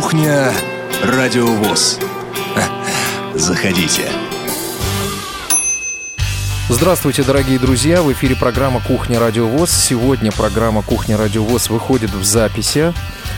[0.00, 0.50] Кухня
[1.04, 1.98] Радиовоз.
[3.34, 4.08] Заходите.
[6.70, 8.00] Здравствуйте, дорогие друзья!
[8.02, 9.70] В эфире программа «Кухня Радиовоз».
[9.70, 12.94] Сегодня программа «Кухня Радиовоз» выходит в записи,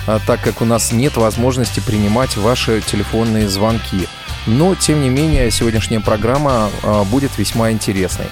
[0.06, 4.06] а, так как у нас нет возможности принимать ваши телефонные звонки.
[4.46, 8.26] Но, тем не менее, сегодняшняя программа а, будет весьма интересной.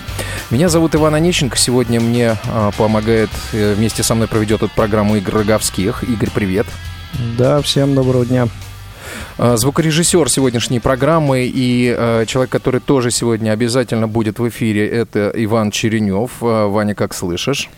[0.51, 1.59] Меня зовут Иван Онищенко.
[1.59, 6.05] Сегодня мне а, помогает, э, вместе со мной проведет эту программу Игорь Роговских.
[6.05, 6.69] Игорь, привет.
[7.39, 8.49] Да, всем доброго дня.
[9.39, 15.31] А, звукорежиссер сегодняшней программы и э, человек, который тоже сегодня обязательно будет в эфире, это
[15.35, 16.31] Иван Черенев.
[16.41, 17.69] Ваня, как слышишь?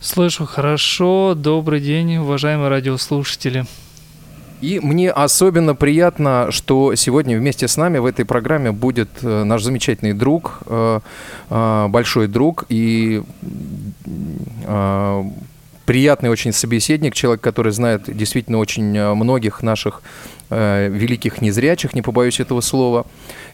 [0.00, 1.34] Слышу хорошо.
[1.36, 3.66] Добрый день, уважаемые радиослушатели.
[4.60, 9.62] И мне особенно приятно, что сегодня вместе с нами в этой программе будет э, наш
[9.62, 11.00] замечательный друг, э,
[11.50, 13.22] э, большой друг и
[15.88, 20.02] приятный очень собеседник, человек, который знает действительно очень многих наших
[20.50, 23.06] великих незрячих, не побоюсь этого слова,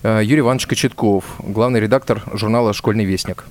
[0.02, 3.44] Юрий Иванович Кочетков, главный редактор журнала «Школьный вестник».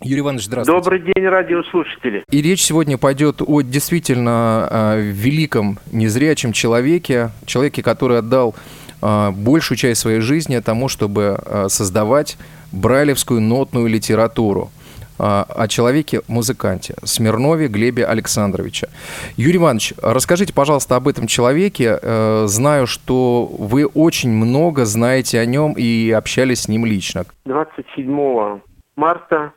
[0.00, 0.82] Юрий Иванович, здравствуйте.
[0.82, 2.24] Добрый день, радиослушатели.
[2.30, 8.54] И речь сегодня пойдет о действительно э, великом незрячем человеке, человеке, который отдал
[9.02, 12.38] э, большую часть своей жизни тому, чтобы э, создавать
[12.72, 14.70] брайлевскую нотную литературу
[15.18, 18.88] о человеке-музыканте Смирнове Глебе Александровиче.
[19.36, 21.98] Юрий Иванович, расскажите, пожалуйста, об этом человеке.
[22.46, 27.24] Знаю, что вы очень много знаете о нем и общались с ним лично.
[27.44, 28.60] 27
[28.96, 29.52] марта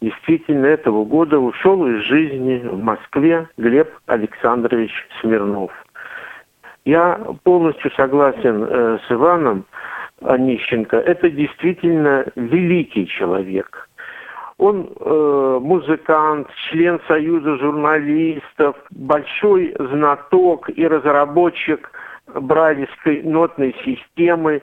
[0.00, 5.70] действительно этого года ушел из жизни в Москве Глеб Александрович Смирнов.
[6.84, 9.64] Я полностью согласен э, с Иваном
[10.20, 10.96] Онищенко.
[10.98, 13.83] Это действительно великий человек.
[14.58, 21.90] Он э, музыкант, член Союза журналистов, большой знаток и разработчик
[22.34, 24.62] брайлевской нотной системы.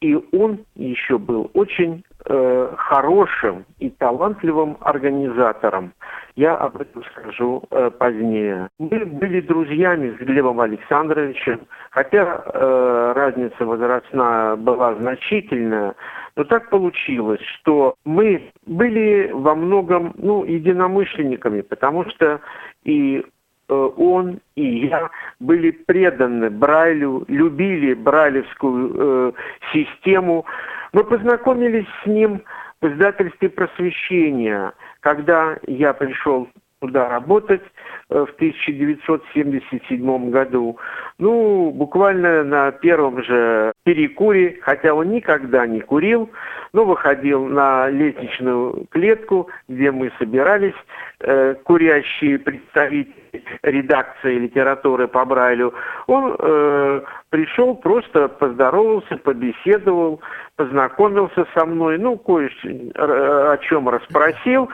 [0.00, 5.92] И он еще был очень э, хорошим и талантливым организатором.
[6.36, 8.68] Я об этом скажу э, позднее.
[8.78, 15.94] Мы были друзьями с Глебом Александровичем, хотя э, разница возрастная была значительная,
[16.36, 22.40] но так получилось, что мы были во многом ну, единомышленниками, потому что
[22.84, 23.24] и
[23.68, 29.32] э, он и я были преданы Брайлю, любили брайлевскую э,
[29.72, 30.44] систему.
[30.92, 32.42] Мы познакомились с ним
[32.80, 36.48] в издательстве «Просвещение», когда я пришел
[36.80, 37.62] туда работать
[38.08, 40.78] э, в 1977 году.
[41.18, 46.30] Ну, буквально на первом же перекуре, хотя он никогда не курил,
[46.72, 50.74] но выходил на лестничную клетку, где мы собирались,
[51.20, 53.14] э, курящие представители
[53.62, 55.74] редакции литературы по Брайлю.
[56.06, 60.20] Он э, пришел, просто поздоровался, побеседовал,
[60.56, 62.50] познакомился со мной, ну, кое
[62.96, 64.68] о чем расспросил.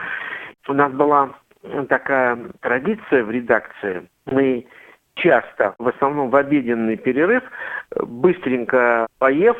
[0.67, 1.31] У нас была
[1.89, 4.07] такая традиция в редакции.
[4.25, 4.65] Мы
[5.15, 7.43] часто, в основном в обеденный перерыв,
[7.95, 9.57] быстренько поев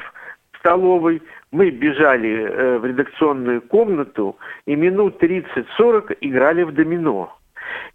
[0.53, 7.34] в столовой, мы бежали э, в редакционную комнату и минут 30-40 играли в домино.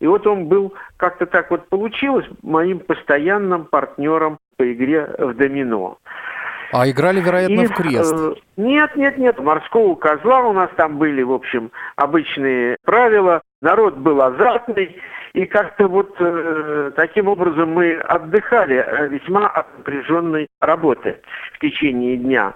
[0.01, 5.99] И вот он был, как-то так вот получилось, моим постоянным партнером по игре в домино.
[6.73, 8.15] А играли, вероятно, и, в крест.
[8.15, 9.39] Э, нет, нет, нет.
[9.39, 13.43] Морского козла у нас там были, в общем, обычные правила.
[13.61, 14.97] Народ был азартный.
[15.35, 21.21] И как-то вот э, таким образом мы отдыхали э, весьма от напряженной работы
[21.55, 22.55] в течение дня.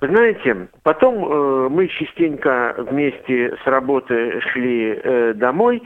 [0.00, 5.82] Знаете, потом э, мы частенько вместе с работы шли э, домой,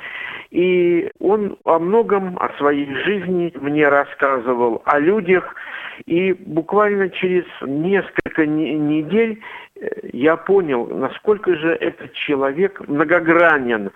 [0.51, 5.55] и он о многом, о своей жизни мне рассказывал, о людях,
[6.05, 9.41] и буквально через несколько недель
[9.77, 13.93] э, я понял, насколько же этот человек многогранен.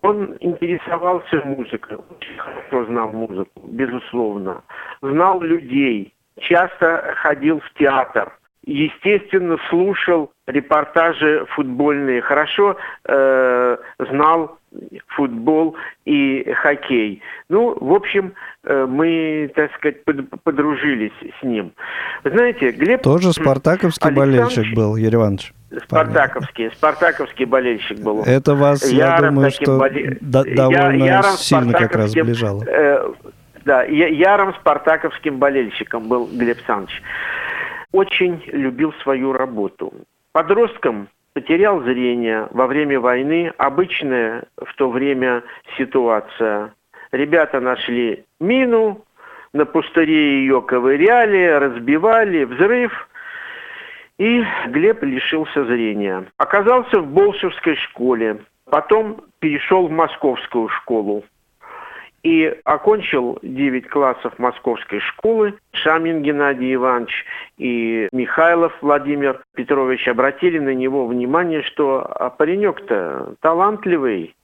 [0.00, 4.62] Он интересовался музыкой, очень хорошо знал музыку, безусловно.
[5.02, 8.32] Знал людей, часто ходил в театр,
[8.66, 14.58] естественно, слушал репортажи футбольные, хорошо э, знал
[15.08, 17.22] футбол и хоккей.
[17.48, 18.34] Ну, в общем,
[18.64, 20.04] э, мы, так сказать,
[20.44, 21.72] подружились с ним.
[22.24, 23.02] Знаете, Глеб...
[23.02, 25.52] Тоже спартаковский болельщик был, Юрий Иванович.
[25.84, 26.76] Спартаковский, Понятно.
[26.76, 28.22] спартаковский болельщик был.
[28.24, 30.18] Это вас, я думаю, что боле...
[30.20, 32.64] довольно я, сильно как раз сближало.
[32.66, 33.12] Э,
[33.64, 37.02] да, ярым спартаковским болельщиком был Глеб Саныч.
[37.92, 39.92] Очень любил свою работу.
[40.32, 45.42] Подростком потерял зрение во время войны, обычная в то время
[45.76, 46.72] ситуация.
[47.12, 49.04] Ребята нашли мину,
[49.52, 53.08] на пустыре ее ковыряли, разбивали, взрыв.
[54.18, 56.26] И Глеб лишился зрения.
[56.36, 58.38] Оказался в Болшевской школе.
[58.66, 61.24] Потом перешел в московскую школу
[62.22, 65.54] и окончил 9 классов московской школы.
[65.72, 67.24] Шамин Геннадий Иванович
[67.58, 74.34] и Михайлов Владимир Петрович обратили на него внимание, что а паренек-то талантливый.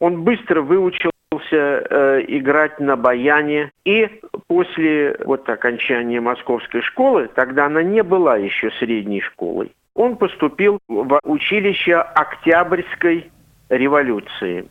[0.00, 1.12] Он быстро выучился
[1.52, 3.70] э, играть на баяне.
[3.84, 4.08] И
[4.48, 11.20] после вот окончания московской школы, тогда она не была еще средней школой, он поступил в
[11.24, 13.30] училище Октябрьской
[13.68, 14.68] революции.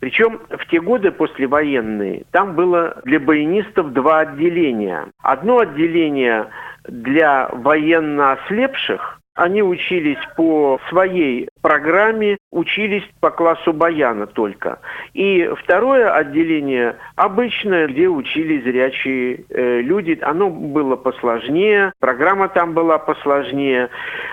[0.00, 5.08] Причем в те годы послевоенные там было для баянистов два отделения.
[5.22, 6.46] Одно отделение
[6.88, 14.80] для военно ослепших, они учились по своей программе, учились по классу баяна только.
[15.14, 22.98] И второе отделение обычное, где учились зрячие э, люди, оно было посложнее, программа там была
[22.98, 23.88] посложнее.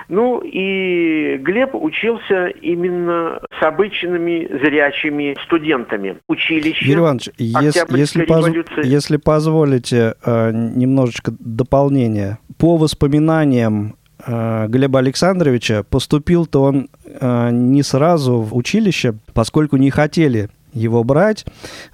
[0.08, 6.18] Ну и Глеб учился именно с обычными зрячими студентами.
[6.28, 6.84] Училище.
[6.84, 8.50] Юрий Иванович, если, если, поз...
[8.82, 12.38] если позволите э, немножечко дополнения.
[12.58, 13.94] По воспоминаниям
[14.26, 21.44] Глеба Александровича, поступил-то он э, не сразу в училище, поскольку не хотели его брать.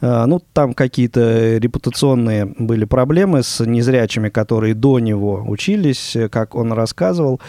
[0.00, 6.72] Э, ну, там какие-то репутационные были проблемы с незрячими, которые до него учились, как он
[6.72, 7.40] рассказывал.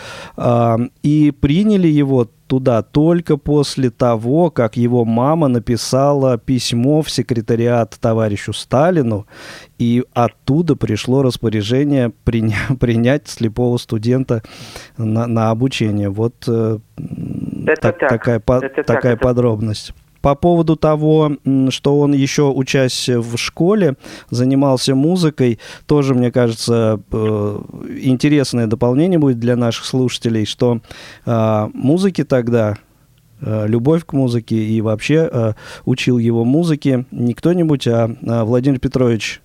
[1.03, 8.53] И приняли его туда только после того, как его мама написала письмо в секретариат товарищу
[8.53, 9.27] Сталину,
[9.77, 14.41] и оттуда пришло распоряжение приня- принять слепого студента
[14.97, 16.09] на, на обучение.
[16.09, 16.79] Вот э,
[17.67, 18.09] это так, так.
[18.09, 19.89] такая, это такая так, подробность.
[19.89, 20.06] Это...
[20.21, 21.33] По поводу того,
[21.69, 23.95] что он еще учась в школе,
[24.29, 27.61] занимался музыкой, тоже, мне кажется, э,
[28.01, 30.81] интересное дополнение будет для наших слушателей, что
[31.25, 32.77] а, музыки тогда
[33.41, 35.53] э, любовь к музыке и вообще э,
[35.85, 39.41] учил его музыке не кто-нибудь, а, а Владимир Петрович,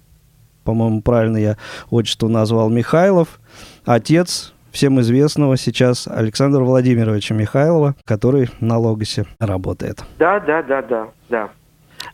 [0.65, 1.57] по-моему, правильно я
[1.91, 3.41] отчество назвал, Михайлов,
[3.85, 10.03] отец всем известного сейчас Александра Владимировича Михайлова, который на Логосе работает.
[10.19, 11.51] Да, да, да, да, да.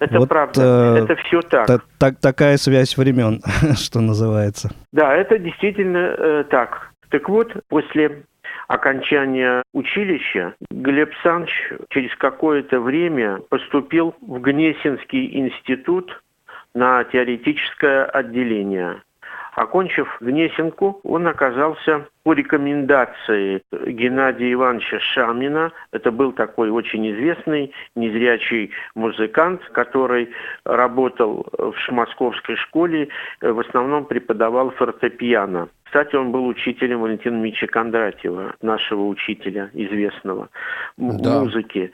[0.00, 1.66] Это вот, правда, э, это все так.
[1.66, 3.40] Та, та, такая связь времен,
[3.76, 4.70] что называется.
[4.92, 6.92] Да, это действительно э, так.
[7.08, 8.22] Так вот, после
[8.68, 11.50] окончания училища Глеб Санч
[11.88, 16.22] через какое-то время поступил в Гнесинский институт
[16.74, 19.02] на теоретическое отделение.
[19.58, 25.72] Окончив Гнесинку, он оказался по рекомендации Геннадия Ивановича Шамина.
[25.90, 30.30] Это был такой очень известный незрячий музыкант, который
[30.64, 33.08] работал в московской школе,
[33.40, 35.68] в основном преподавал фортепиано.
[35.82, 40.50] Кстати, он был учителем Валентина Мича Кондратьева, нашего учителя известного
[40.96, 41.40] да.
[41.40, 41.90] музыки.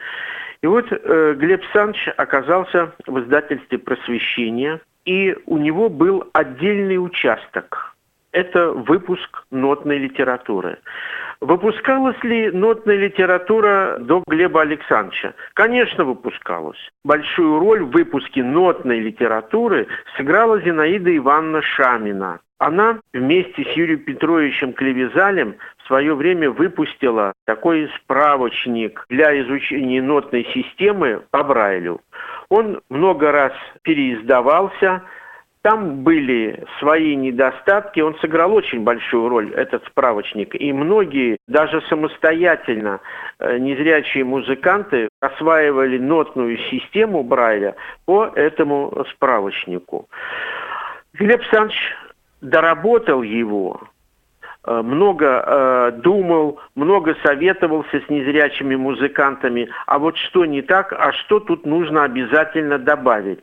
[0.61, 7.95] И вот э, Глеб Санч оказался в издательстве «Просвещение», и у него был отдельный участок.
[8.33, 10.79] Это выпуск нотной литературы.
[11.41, 15.35] Выпускалась ли нотная литература до Глеба Александровича?
[15.53, 16.79] Конечно, выпускалась.
[17.05, 19.87] Большую роль в выпуске нотной литературы
[20.17, 22.41] сыграла Зинаида Ивановна Шамина.
[22.59, 30.45] Она вместе с Юрием Петровичем Клевизалем в свое время выпустила такой справочник для изучения нотной
[30.55, 32.01] системы по Брайлю.
[32.49, 35.03] Он много раз переиздавался,
[35.65, 40.55] там были свои недостатки, он сыграл очень большую роль, этот справочник.
[40.55, 43.01] И многие, даже самостоятельно,
[43.39, 50.07] э, незрячие музыканты осваивали нотную систему Брайля по этому справочнику.
[51.15, 51.97] Глеб Александрович
[52.43, 53.81] доработал его,
[54.67, 61.41] много э, думал, много советовался с незрячими музыкантами, а вот что не так, а что
[61.41, 63.41] тут нужно обязательно добавить.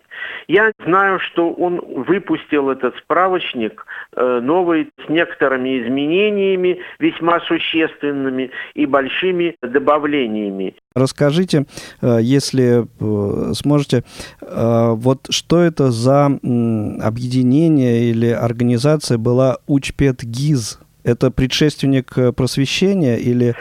[0.47, 3.85] Я знаю, что он выпустил этот справочник
[4.15, 10.75] э, новый с некоторыми изменениями, весьма существенными и большими добавлениями.
[10.95, 11.65] Расскажите,
[12.01, 14.03] э, если э, сможете,
[14.41, 20.79] вот что это за объединение или организация была Учпет ГИЗ?
[21.03, 23.55] Это предшественник э, просвещения или...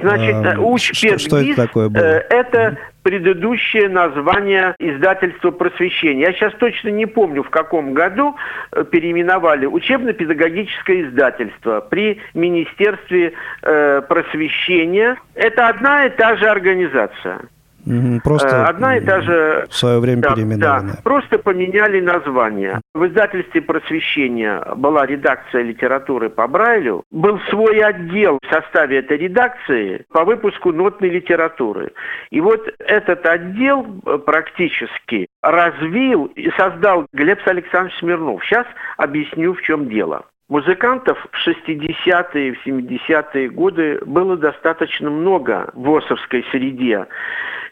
[0.00, 2.02] Значит, э, Учпедгиз что, что это такое было?
[2.02, 6.22] Э, это предыдущее название издательства просвещения.
[6.22, 8.34] Я сейчас точно не помню, в каком году
[8.72, 15.16] э, переименовали учебно-педагогическое издательство при Министерстве э, просвещения.
[15.34, 17.40] Это одна и та же организация.
[18.22, 19.66] Просто э, одна и та же...
[19.68, 20.94] В свое время да, переименованная.
[20.94, 22.80] Да, просто поменяли название.
[22.94, 27.04] В издательстве «Просвещение» была редакция литературы по Брайлю.
[27.10, 31.92] Был свой отдел в составе этой редакции по выпуску нотной литературы.
[32.30, 38.44] И вот этот отдел э, практически развил и создал Глеб Александрович Смирнов.
[38.44, 40.24] Сейчас объясню, в чем дело.
[40.48, 47.06] Музыкантов в 60-е, в 70-е годы было достаточно много в ОСовской среде.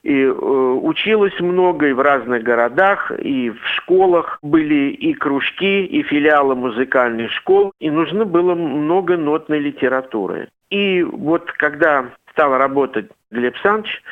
[0.03, 6.03] И э, училось много и в разных городах, и в школах были и кружки, и
[6.03, 10.49] филиалы музыкальных школ, и нужно было много нотной литературы.
[10.71, 14.03] И вот когда стал работать Глеб Санч,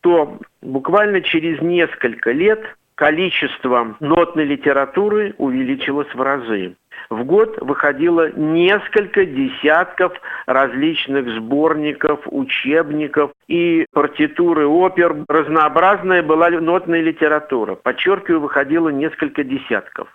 [0.00, 2.62] то буквально через несколько лет
[2.94, 6.76] количество нотной литературы увеличилось в разы
[7.10, 10.12] в год выходило несколько десятков
[10.46, 15.24] различных сборников, учебников и партитуры опер.
[15.28, 17.74] Разнообразная была нотная литература.
[17.74, 20.08] Подчеркиваю, выходило несколько десятков.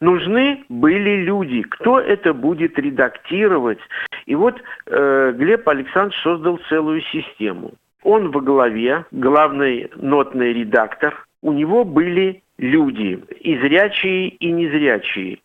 [0.00, 1.62] Нужны были люди.
[1.62, 3.80] Кто это будет редактировать?
[4.26, 7.72] И вот э, Глеб Александрович создал целую систему.
[8.02, 11.26] Он во главе, главный нотный редактор.
[11.42, 15.38] У него были люди, и зрячие, и незрячие.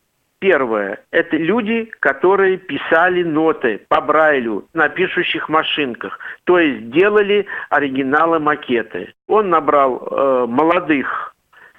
[0.46, 8.38] Первое– это люди, которые писали ноты по Брайлю на пишущих машинках, то есть делали оригиналы
[8.38, 9.12] макеты.
[9.28, 11.34] Он набрал э, молодых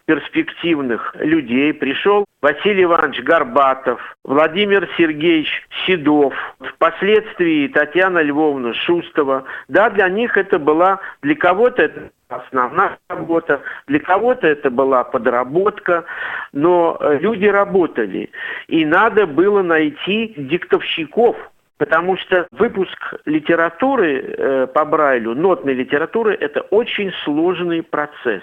[0.06, 1.74] перспективных людей.
[1.74, 5.48] Пришел Василий Иванович Горбатов, Владимир Сергеевич
[5.86, 9.44] Седов, впоследствии Татьяна Львовна Шустова.
[9.68, 16.04] Да, для них это была, для кого-то это основная работа, для кого-то это была подработка,
[16.52, 18.30] но э, люди работали.
[18.68, 21.36] И надо было найти диктовщиков,
[21.78, 28.42] Потому что выпуск литературы э, по Брайлю, нотной литературы, это очень сложный процесс.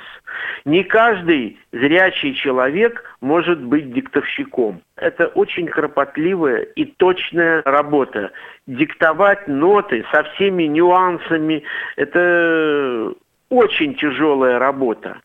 [0.66, 4.82] Не каждый зрячий человек может быть диктовщиком.
[4.98, 8.32] Это очень кропотливая и точная работа.
[8.68, 11.64] Диктовать ноты со всеми нюансами,
[11.96, 13.14] это
[13.54, 15.22] очень тяжелая работа.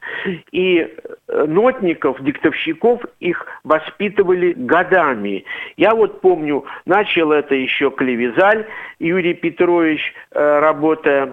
[0.53, 5.45] И э, нотников, диктовщиков, их воспитывали годами.
[5.77, 8.67] Я вот помню, начал это еще Клевизаль
[8.99, 11.33] Юрий Петрович, э, работая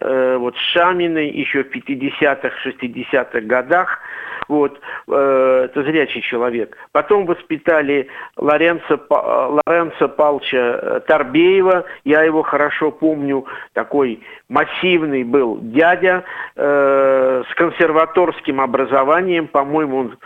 [0.00, 4.00] э, вот Шаминой еще в 50-х, 60-х годах.
[4.48, 6.76] Вот, э, это зрячий человек.
[6.92, 9.00] Потом воспитали Лоренцо,
[9.66, 16.24] Лоренцо Палча э, Торбеева, я его хорошо помню, такой массивный был дядя
[16.54, 20.18] э, с консерваторским образованием, по-моему, он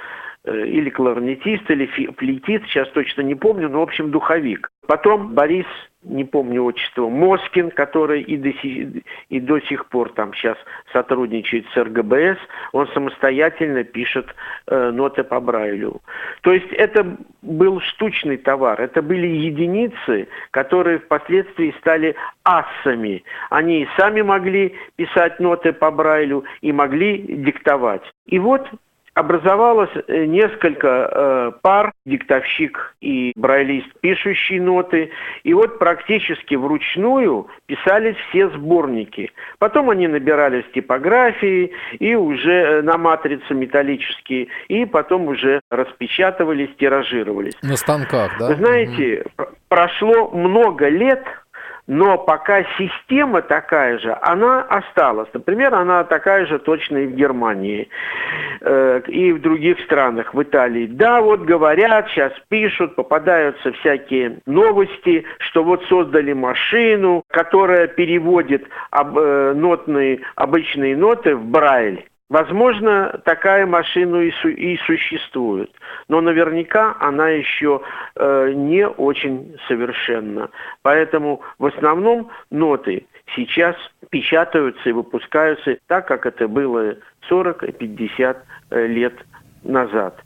[0.45, 4.71] или кларнетист, или флейтист, сейчас точно не помню, но, в общем, духовик.
[4.87, 5.67] Потом Борис
[6.03, 10.57] не помню отчество, Москин, который и до, сих, и до сих пор там сейчас
[10.93, 12.39] сотрудничает с РГБС,
[12.73, 14.27] он самостоятельно пишет
[14.67, 16.01] э, ноты по Брайлю.
[16.41, 23.23] То есть это был штучный товар, это были единицы, которые впоследствии стали ассами.
[23.51, 28.03] Они и сами могли писать ноты по Брайлю и могли диктовать.
[28.27, 28.67] И вот
[29.21, 35.11] образовалось э, несколько э, пар, диктовщик и брайлист, пишущие ноты.
[35.45, 39.31] И вот практически вручную писались все сборники.
[39.59, 47.55] Потом они набирались типографии и уже э, на матрицы металлические, и потом уже распечатывались, тиражировались.
[47.63, 48.49] На станках, да?
[48.49, 49.49] Вы знаете, угу.
[49.69, 51.25] прошло много лет,
[51.87, 55.29] но пока система такая же, она осталась.
[55.33, 57.89] Например, она такая же точно и в Германии,
[58.61, 60.87] э, и в других странах, в Италии.
[60.87, 69.19] Да, вот говорят, сейчас пишут, попадаются всякие новости, что вот создали машину, которая переводит об,
[69.19, 72.10] э, нотные, обычные ноты в Брайль.
[72.31, 75.69] Возможно, такая машина и, су и существует,
[76.07, 77.83] но наверняка она еще
[78.15, 80.49] э, не очень совершенна.
[80.83, 83.75] Поэтому в основном ноты сейчас
[84.11, 86.95] печатаются и выпускаются так, как это было
[87.29, 89.15] 40 и 50 э, лет
[89.65, 90.23] назад.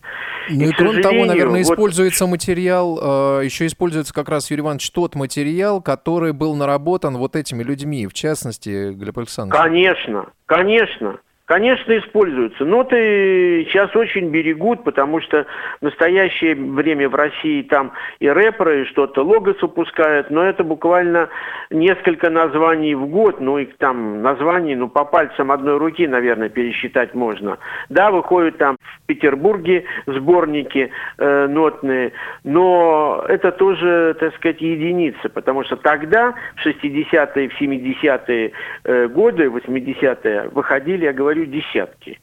[0.50, 1.72] Ну и, и кроме того, наверное, вот...
[1.72, 7.34] используется материал, э, еще используется как раз, Юрий Иванович, тот материал, который был наработан вот
[7.34, 9.58] этими людьми, в частности, Глеб Александрович.
[9.58, 11.18] Конечно, конечно.
[11.46, 12.64] Конечно, используются.
[12.64, 15.44] Ноты сейчас очень берегут, потому что
[15.78, 21.28] в настоящее время в России там и рэперы, и что-то логос выпускают, но это буквально
[21.68, 27.12] несколько названий в год, ну и там названий, ну по пальцам одной руки, наверное, пересчитать
[27.12, 27.58] можно.
[27.90, 32.12] Да, выходят там в Петербурге сборники э, нотные,
[32.44, 38.52] но это тоже, так сказать, единицы, потому что тогда, в 60-е, в 70-е
[38.84, 42.18] э, годы, 80-е, выходили, я говорю, говорю, десятки.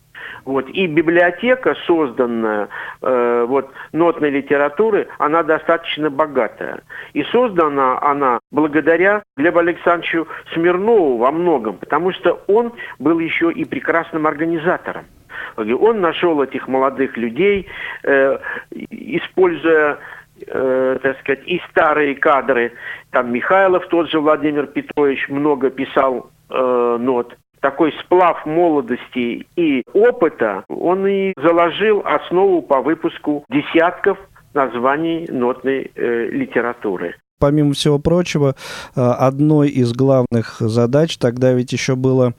[0.46, 0.70] Вот.
[0.70, 2.70] И библиотека, созданная
[3.02, 6.82] э, вот, нотной литературы, она достаточно богатая.
[7.14, 13.66] И создана она благодаря Глебу Александровичу Смирнову во многом, потому что он был еще и
[13.66, 15.06] прекрасным организатором.
[15.58, 17.68] Он нашел этих молодых людей,
[18.04, 18.38] э,
[18.90, 20.00] используя
[20.48, 22.74] э, так сказать, и старые кадры.
[23.12, 30.66] Там Михайлов, тот же Владимир Петрович, много писал э, нот такой сплав молодости и опыта,
[30.68, 34.18] он и заложил основу по выпуску десятков
[34.54, 38.56] названий нотной э, литературы помимо всего прочего,
[38.96, 42.34] э, одной из главных задач тогда ведь еще было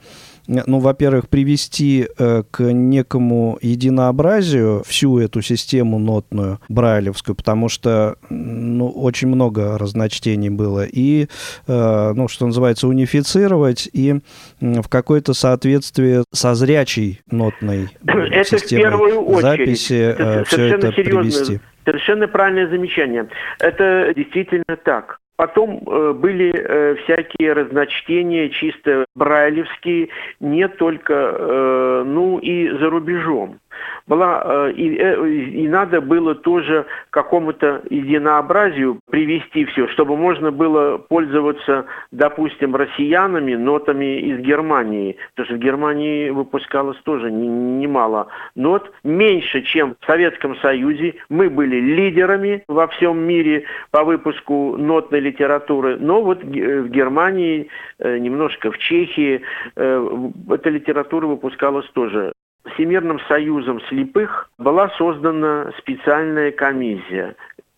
[0.47, 8.89] ну, во-первых, привести э, к некому единообразию всю эту систему нотную, брайлевскую, потому что, ну,
[8.89, 11.27] очень много разночтений было, и,
[11.67, 14.19] э, ну, что называется, унифицировать и
[14.59, 21.61] в какое-то соответствие со зрячей нотной это системой записи это все это привести.
[21.85, 23.27] Совершенно правильное замечание.
[23.59, 25.19] Это действительно так.
[25.35, 30.09] Потом э, были э, всякие разночтения, чисто брайлевские,
[30.39, 33.59] не только, э, ну и за рубежом
[34.07, 40.97] была э, и, э, и надо было тоже какому-то единообразию привести все, чтобы можно было
[40.97, 49.61] пользоваться, допустим, россиянами нотами из Германии, потому что в Германии выпускалось тоже немало нот, меньше,
[49.61, 51.15] чем в Советском Союзе.
[51.29, 58.17] Мы были лидерами во всем мире по выпуску нотной литературы, но вот в Германии, э,
[58.17, 59.41] немножко в Чехии
[59.75, 62.33] эта литература выпускалась тоже
[62.71, 67.35] Всемирным союзом слепых была создана специальная комиссия.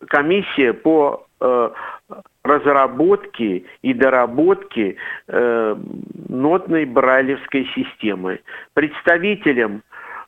[0.08, 1.70] Комиссия по э,
[2.44, 5.76] разработке и доработке э,
[6.28, 8.40] нотной брайлевской системы.
[8.74, 9.82] Представителем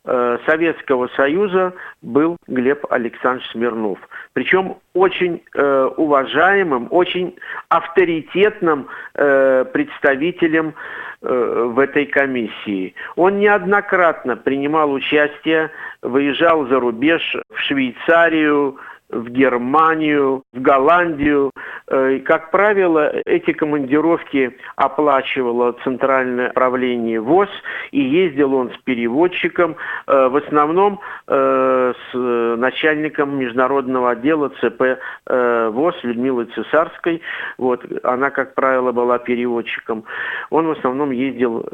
[0.04, 1.72] э, Советского Союза
[2.02, 3.98] был Глеб Александрович Смирнов.
[4.32, 7.36] Причем очень э, уважаемым, очень
[7.68, 12.94] авторитетным э, представителем Э, в этой комиссии.
[13.16, 15.70] Он неоднократно принимал участие,
[16.02, 18.78] выезжал за рубеж в Швейцарию,
[19.10, 21.50] в Германию, в Голландию.
[21.86, 27.48] Э, и, как правило, эти командировки оплачивало Центральное правление ВОЗ,
[27.90, 32.16] и ездил он с переводчиком, э, в основном э, с
[32.58, 37.22] начальником международного отдела ЦП ВОЗ Людмилой Цесарской.
[37.56, 40.04] Вот, она, как правило, была переводчиком.
[40.50, 41.66] Он в основном ездил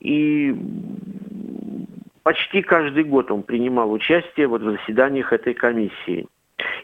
[0.00, 0.56] и
[2.28, 6.26] Почти каждый год он принимал участие вот в заседаниях этой комиссии.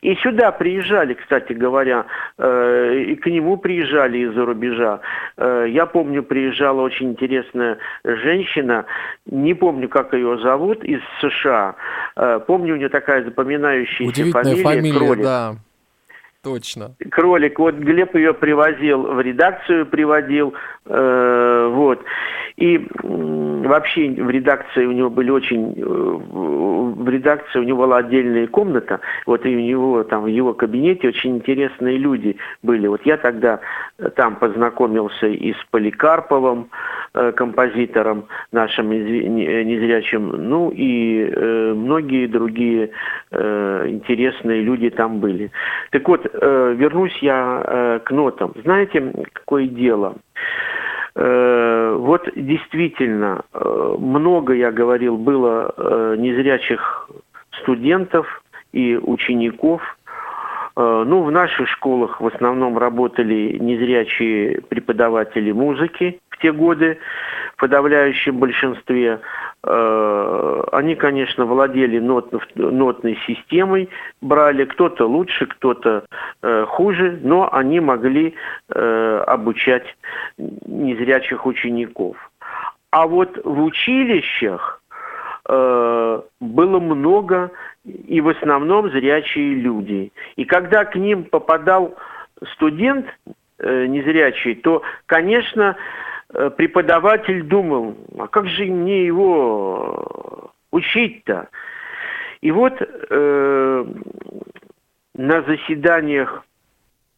[0.01, 2.07] И сюда приезжали, кстати говоря,
[2.39, 5.01] э, и к нему приезжали из-за рубежа.
[5.37, 8.87] Э, я помню, приезжала очень интересная женщина,
[9.27, 11.75] не помню, как ее зовут, из США.
[12.17, 15.25] Э, помню, у нее такая запоминающаяся фамилия, фамилия Кролик.
[15.25, 15.57] Да.
[16.45, 16.95] Точно.
[17.11, 17.59] Кролик.
[17.59, 20.55] Вот Глеб ее привозил в редакцию, приводил.
[20.87, 22.05] Э, вот.
[22.57, 25.75] И вообще в редакции у него были очень...
[25.77, 26.21] Э,
[26.95, 31.09] в редакции у него была отдельная комната, вот и у него там в его кабинете
[31.09, 32.87] очень интересные люди были.
[32.87, 33.61] Вот я тогда
[34.15, 36.71] там познакомился и с Поликарповым,
[37.15, 42.91] э, композитором нашим незрячим, ну и э, многие другие
[43.33, 45.51] интересные люди там были.
[45.91, 48.53] Так вот, вернусь я к нотам.
[48.63, 50.17] Знаете, какое дело?
[51.17, 57.09] Э, вот действительно э, много, я говорил, было э, незрячих
[57.63, 58.43] студентов
[58.73, 59.83] и учеников.
[60.77, 66.99] Ну, в наших школах в основном работали незрячие преподаватели музыки в те годы,
[67.57, 69.21] в подавляющем большинстве.
[69.63, 73.89] Э, они, конечно, владели нот, нотной системой,
[74.21, 76.05] брали кто-то лучше, кто-то
[76.43, 78.35] э, хуже, но они могли
[78.69, 79.97] э, обучать
[80.37, 82.17] незрячих учеников.
[82.91, 84.81] А вот в училищах
[85.47, 87.51] было много
[87.85, 90.11] и в основном зрячие люди.
[90.37, 91.95] И когда к ним попадал
[92.55, 93.07] студент
[93.59, 95.77] э, незрячий, то, конечно,
[96.57, 101.49] преподаватель думал, а как же мне его учить-то?
[102.41, 103.85] И вот э,
[105.15, 106.45] на заседаниях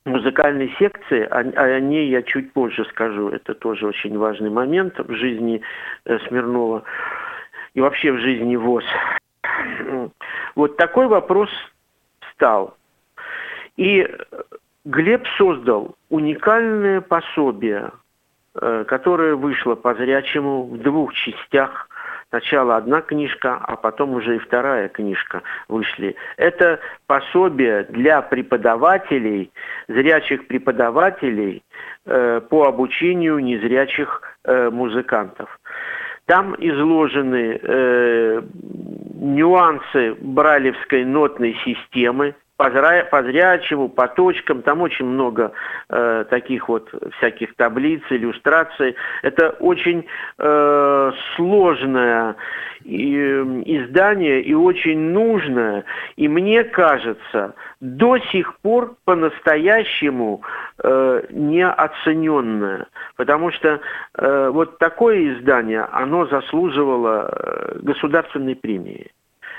[0.04, 5.12] музыкальной секции, о, о ней я чуть позже скажу, это тоже очень важный момент в
[5.14, 5.62] жизни
[6.04, 6.84] э, Смирнова
[7.74, 8.84] и вообще в жизни ВОЗ.
[10.54, 11.50] Вот такой вопрос
[12.32, 12.76] стал.
[13.76, 14.08] И
[14.84, 17.90] Глеб создал уникальное пособие,
[18.60, 21.88] э, которое вышло по зрячему в двух частях.
[22.30, 26.16] Сначала одна книжка, а потом уже и вторая книжка вышли.
[26.36, 29.52] Это пособие для преподавателей,
[29.88, 31.62] зрячих преподавателей
[32.04, 35.48] э, по обучению незрячих э, музыкантов.
[36.26, 38.42] Там изложены э,
[39.14, 42.70] нюансы бралевской нотной системы, по,
[43.10, 45.52] по по точкам, там очень много
[45.88, 46.88] э, таких вот
[47.18, 48.96] всяких таблиц, иллюстраций.
[49.22, 50.06] Это очень
[50.38, 52.36] э, сложное
[52.84, 53.14] и,
[53.66, 55.84] издание и очень нужное,
[56.16, 60.42] и мне кажется, до сих пор по-настоящему
[60.82, 63.80] э, неоцененное, потому что
[64.14, 69.10] э, вот такое издание, оно заслуживало э, государственной премии.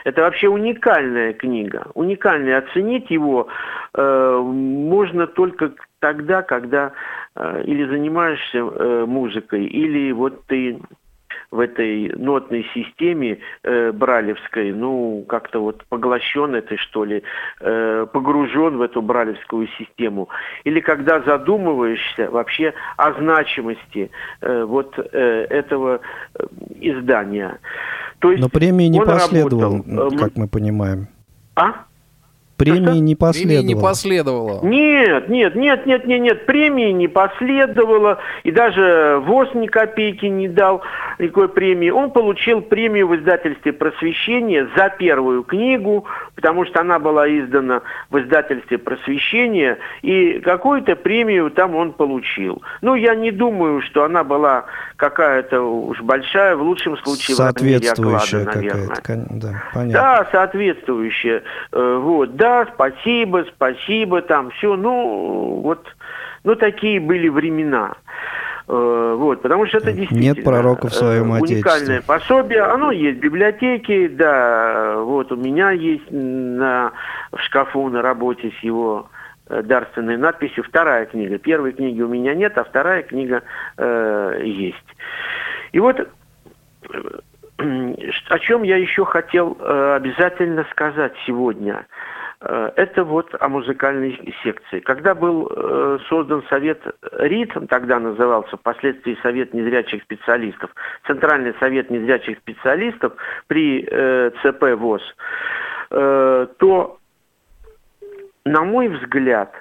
[0.04, 1.88] Это вообще уникальная книга.
[1.94, 2.60] Уникальная.
[2.60, 3.48] Оценить его
[3.94, 6.94] э, можно только тогда, когда
[7.36, 10.80] э, или занимаешься э, музыкой, или вот ты
[11.50, 17.24] в этой нотной системе э, бралевской, ну, как-то вот поглощен этой, что ли,
[17.62, 20.28] э, погружен в эту бралевскую систему.
[20.66, 26.02] Или когда задумываешься вообще о значимости э, вот э, этого
[26.34, 26.44] э,
[26.82, 27.60] издания.
[28.20, 31.08] То есть Но премии не последовало, работал, как мы понимаем.
[31.56, 31.87] А?
[32.58, 33.62] Премии не последовало.
[33.62, 34.65] Премии не последовало.
[34.65, 38.17] Нет, нет, нет, нет, нет, нет, премии не последовало.
[38.43, 40.82] И даже ВОЗ ни копейки не дал
[41.20, 41.91] никакой премии.
[41.91, 48.20] Он получил премию в издательстве «Просвещение» за первую книгу, потому что она была издана в
[48.20, 52.63] издательстве «Просвещение», и какую-то премию там он получил.
[52.82, 54.65] Ну, я не думаю, что она была
[54.96, 59.28] какая-то уж большая, в лучшем случае соответствующая в размере оклада, наверное.
[59.30, 59.93] Да, понятно.
[59.93, 61.43] да, соответствующая.
[61.72, 65.86] Э, вот, да, спасибо, спасибо, там все, ну, вот,
[66.44, 67.96] ну, такие были времена.
[68.70, 72.64] Э, вот, потому что это действительно Нет пророка в своем э, уникальное пособие.
[72.64, 76.92] Оно есть в библиотеке, да, вот у меня есть на,
[77.32, 79.10] в шкафу на работе с его
[79.48, 81.38] э, дарственной надписью вторая книга.
[81.38, 83.44] Первой книги у меня нет, а вторая книга
[83.78, 84.78] э, есть.
[85.72, 86.06] И вот
[87.58, 91.86] о чем я еще хотел э, обязательно сказать сегодня–
[92.39, 94.80] это вот о музыкальной секции.
[94.82, 96.80] Когда был э, создан совет
[97.13, 100.69] РИТ, тогда назывался, впоследствии Совет незрячих специалистов,
[101.08, 103.13] Центральный совет незрячих специалистов
[103.47, 105.02] при э, ЦП ВОЗ,
[105.89, 106.97] то,
[108.43, 109.54] на мой взгляд,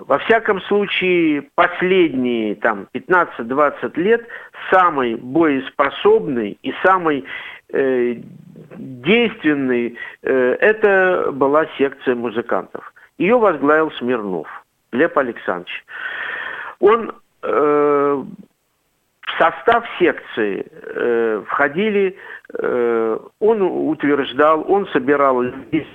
[0.00, 4.26] во всяком случае, последние там 15-20 лет
[4.70, 7.24] самый боеспособный и самый
[7.72, 8.16] э,
[8.78, 12.92] действенный, э, это была секция музыкантов.
[13.18, 14.48] Ее возглавил Смирнов,
[14.92, 15.84] Лев Александрович.
[16.80, 18.24] Он э,
[19.22, 22.16] в состав секции э, входили,
[23.40, 25.88] он утверждал, он собирал очень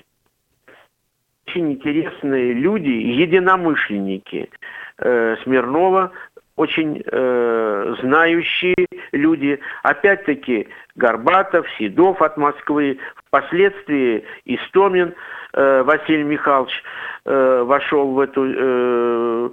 [1.73, 4.49] интересные люди, единомышленники
[4.97, 6.11] Смирнова,
[6.57, 8.75] очень э, знающие
[9.13, 9.59] люди.
[9.83, 15.13] Опять-таки Горбатов, Седов от Москвы, впоследствии Истомин
[15.53, 16.83] э, Василий Михайлович
[17.25, 19.49] э, вошел в эту э,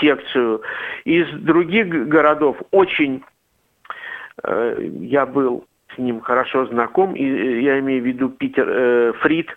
[0.00, 0.62] секцию.
[1.04, 3.24] Из других городов очень
[4.44, 9.12] э, я был с ним хорошо знаком, и э, я имею в виду Питер э,
[9.20, 9.48] Фрид,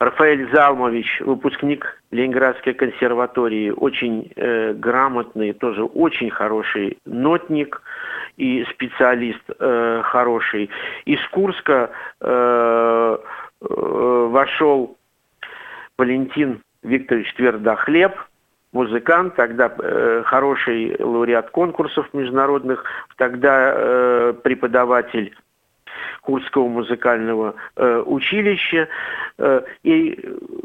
[0.00, 7.80] Рафаэль Залмович, выпускник Ленинградской консерватории, очень э, грамотный, тоже очень хороший нотник
[8.36, 10.68] и специалист э, хороший.
[11.04, 13.18] Из Курска э,
[13.60, 13.66] э,
[14.30, 14.96] вошел
[15.96, 18.14] Валентин Викторович Твердохлеб,
[18.72, 22.84] музыкант, тогда э, хороший лауреат конкурсов международных,
[23.16, 25.34] тогда э, преподаватель
[26.22, 28.88] Курского музыкального э, училища,
[29.38, 30.18] э, и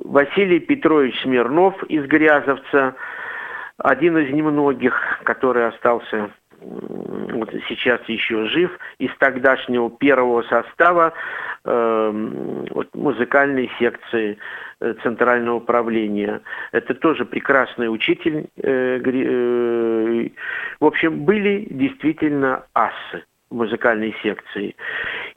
[0.04, 2.96] Василий Петрович Смирнов из Грязовца,
[3.78, 11.14] один из немногих, который остался вот сейчас еще жив, из тогдашнего первого состава
[11.64, 14.38] э, вот, музыкальной секции
[14.80, 16.42] э, Центрального управления.
[16.72, 18.48] Это тоже прекрасный учитель.
[18.58, 20.30] Э, э,
[20.80, 24.76] в общем, были действительно ассы музыкальной секции.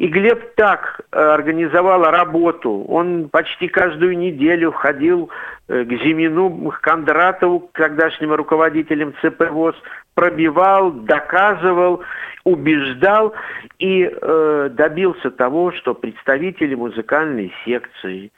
[0.02, 2.84] И Глеб так э, организовал работу.
[2.88, 5.30] Он почти каждую неделю ходил
[5.68, 9.76] э, к Зимину, к Кондратову, к тогдашним руководителям ЦП ВОЗ,
[10.14, 12.02] пробивал, доказывал,
[12.42, 13.32] убеждал
[13.78, 18.32] и э, добился того, что представители музыкальной секции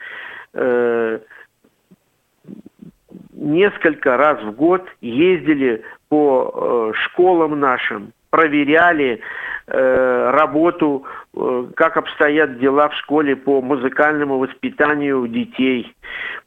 [0.53, 1.19] э,
[3.33, 9.21] несколько раз в год ездили по э, школам нашим, проверяли
[9.67, 11.05] э, работу,
[11.75, 15.93] как обстоят дела в школе по музыкальному воспитанию детей,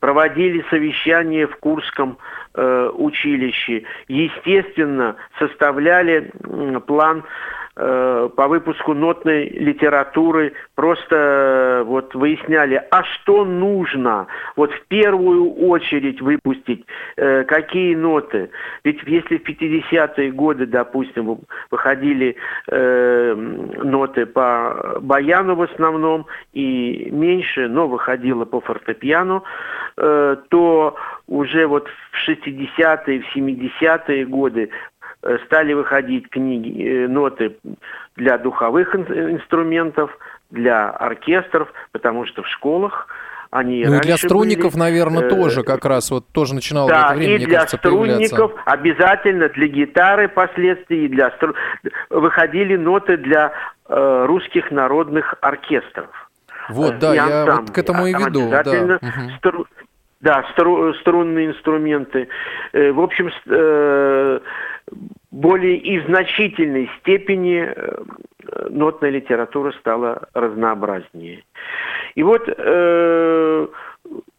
[0.00, 2.18] проводили совещания в Курском
[2.54, 12.82] э, училище, естественно, составляли э, план Э, по выпуску нотной литературы просто э, вот выясняли,
[12.90, 16.84] а что нужно вот в первую очередь выпустить,
[17.16, 18.50] э, какие ноты.
[18.82, 21.38] Ведь если в 50-е годы, допустим,
[21.70, 22.36] выходили
[22.68, 29.42] ноты по баяну в основном и меньше, но выходило по фортепиано,
[29.96, 34.97] то уже вот в 60-е, в 70-е годы Э,
[35.46, 37.56] стали выходить книги, э, ноты
[38.16, 40.16] для духовых инструментов,
[40.50, 43.08] для оркестров, потому что в школах
[43.50, 47.08] они ну и для струнников, были, наверное, э, тоже как раз вот тоже начинало да,
[47.08, 48.62] в это время, и для кажется, струнников появляться.
[48.66, 51.54] обязательно для гитары последствий, и для стру...
[52.10, 53.52] выходили ноты для
[53.88, 56.10] э, русских народных оркестров.
[56.68, 58.50] Вот, да, я вот к этому и веду.
[58.50, 58.62] Да.
[59.38, 59.66] Стру...
[60.20, 60.92] Да, стру...
[60.94, 62.28] струнные инструменты.
[62.72, 64.40] Э, в общем, э,
[65.30, 68.02] более и в значительной степени э,
[68.70, 71.44] нотная литература стала разнообразнее.
[72.14, 72.48] И вот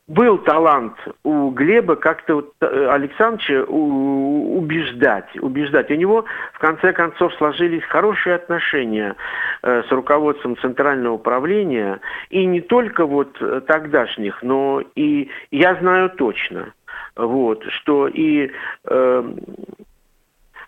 [0.09, 5.91] был талант у Глеба как-то вот, э, Александровича убеждать, убеждать.
[5.91, 9.15] У него в конце концов сложились хорошие отношения
[9.61, 16.73] э, с руководством Центрального управления, и не только вот тогдашних, но и я знаю точно,
[17.15, 18.51] вот, что и
[18.85, 19.33] э,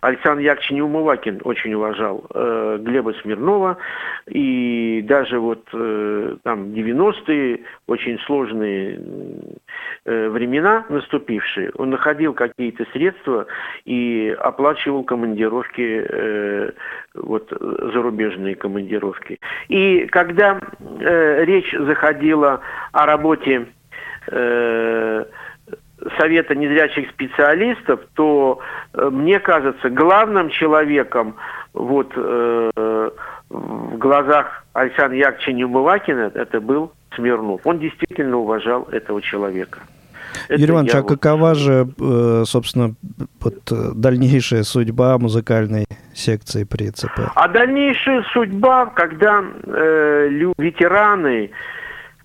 [0.02, 3.78] Александр Яковлевич Неумывакин очень уважал э, Глеба Смирнова,
[4.28, 9.00] и даже вот э, там 90-е, очень сложные
[10.06, 13.46] э, времена наступившие, он находил какие-то средства
[13.86, 16.72] и оплачивал командировки, э,
[17.14, 19.40] вот зарубежные командировки.
[19.68, 20.60] И когда
[21.00, 22.62] э, речь заходила
[22.92, 23.68] о работе
[24.32, 25.26] э,
[26.18, 28.60] Совета незрячих специалистов, то
[28.94, 31.36] э, мне кажется, главным человеком
[31.74, 32.72] вот э,
[33.50, 37.62] в глазах Александра Яковлевича Неумывакина это был Смирнов.
[37.66, 39.80] Он действительно уважал этого человека.
[40.48, 41.10] Это Юрий Иванович, а вот...
[41.10, 42.96] какова же, э, собственно,
[43.42, 43.60] вот,
[43.96, 47.32] дальнейшая судьба музыкальной секции при ЦП?
[47.36, 51.52] А дальнейшая судьба, когда э, ветераны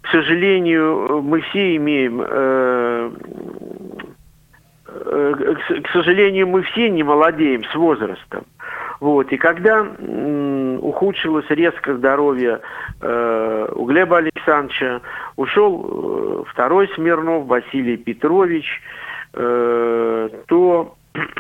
[0.07, 3.11] к сожалению, мы все имеем, э,
[4.87, 8.45] э, к сожалению, мы все не молодеем с возрастом.
[9.01, 9.33] Вот.
[9.33, 12.61] И когда ухудшилось резко здоровье
[13.01, 15.01] э, у Глеба Александровича,
[15.35, 18.81] ушел второй Смирнов, Василий Петрович,
[19.33, 20.95] то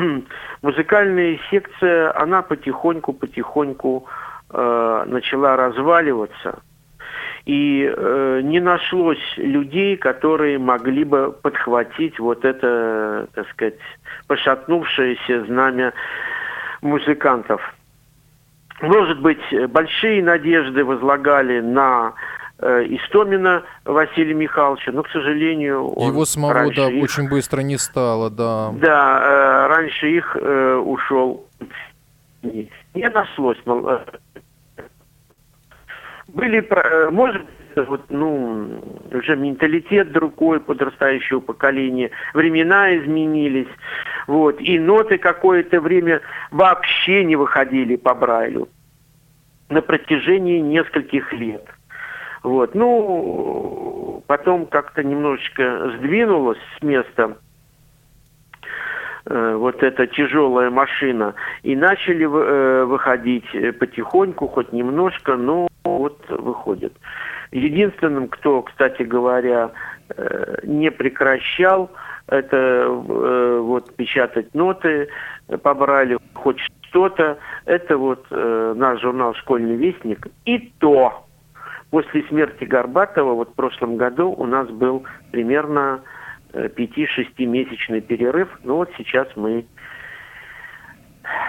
[0.62, 4.06] музыкальная секция, она потихоньку-потихоньку
[4.50, 6.58] начала разваливаться–
[7.46, 13.76] и э, не нашлось людей, которые могли бы подхватить вот это, так сказать,
[14.26, 15.92] пошатнувшееся знамя
[16.82, 17.62] музыкантов.
[18.82, 22.14] Может быть, большие надежды возлагали на
[22.58, 27.78] э, Истомина Василия Михайловича, но, к сожалению, он Его самого, да, их, очень быстро не
[27.78, 28.72] стало, да.
[28.72, 31.46] Да, э, раньше их э, ушел.
[32.42, 33.98] Не, не нашлось э,
[36.36, 37.42] были, э, может
[37.74, 38.80] вот, ну,
[39.12, 43.68] уже менталитет другой подрастающего поколения, времена изменились,
[44.26, 46.20] вот, и ноты какое-то время
[46.50, 48.68] вообще не выходили по Брайлю
[49.68, 51.64] на протяжении нескольких лет.
[52.42, 57.36] Вот, ну, потом как-то немножечко сдвинулось с места
[59.28, 63.46] вот эта тяжелая машина, и начали э, выходить
[63.78, 66.92] потихоньку, хоть немножко, но вот выходит.
[67.52, 69.70] Единственным, кто, кстати говоря,
[70.16, 71.90] э, не прекращал
[72.28, 75.08] это э, вот печатать ноты
[75.62, 76.58] по Брайлю, хоть
[76.88, 77.38] что-то.
[77.64, 80.26] Это вот э, наш журнал «Школьный вестник».
[80.44, 81.24] И то
[81.90, 86.00] после смерти Горбатова вот в прошлом году у нас был примерно
[86.52, 88.48] 5-6-месячный перерыв.
[88.62, 89.66] Ну вот сейчас мы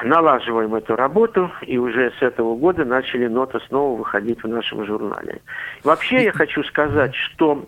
[0.03, 5.41] налаживаем эту работу, и уже с этого года начали ноты снова выходить в нашем журнале.
[5.83, 7.67] Вообще я хочу сказать, что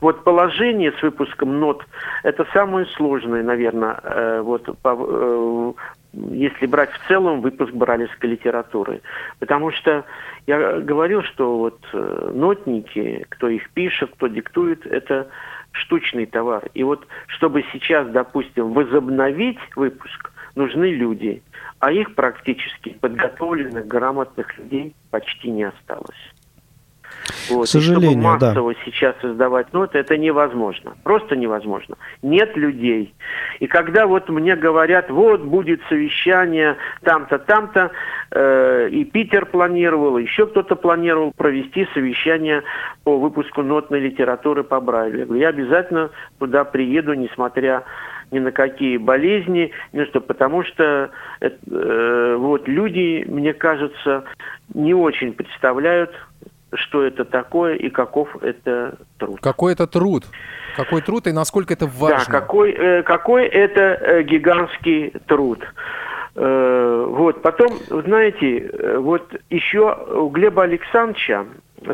[0.00, 1.84] вот положение с выпуском нот–
[2.24, 5.72] это самое сложное, наверное, э, вот, э,
[6.12, 9.00] если брать в целом выпуск бралевской литературы.
[9.38, 10.04] Потому что
[10.48, 15.28] я говорил, что вот э, нотники, кто их пишет, кто диктует, это
[15.72, 16.68] штучный товар.
[16.74, 21.42] И вот чтобы сейчас, допустим, возобновить выпуск, нужны люди,
[21.78, 26.32] а их практически подготовленных, грамотных людей почти не осталось.
[27.50, 27.64] Вот.
[27.64, 28.80] К сожалению, и чтобы массово да.
[28.84, 30.94] сейчас создавать ноты, это невозможно.
[31.02, 31.96] Просто невозможно.
[32.22, 33.14] Нет людей.
[33.60, 37.90] И когда вот мне говорят, вот будет совещание там-то, там-то,
[38.30, 42.62] э, и Питер планировал, еще кто-то планировал провести совещание
[43.04, 45.34] по выпуску нотной литературы по Брайлю.
[45.34, 47.84] Я обязательно туда приеду, несмотря
[48.32, 54.24] ни на какие болезни, ни что, потому что э, вот люди, мне кажется,
[54.74, 56.12] не очень представляют,
[56.74, 59.40] что это такое и каков это труд.
[59.40, 60.24] Какой это труд?
[60.76, 62.18] Какой труд и насколько это важно?
[62.18, 65.60] Да, какой, э, какой это э, гигантский труд.
[66.34, 71.44] Э, вот, потом, знаете, вот еще у Глеба Александровича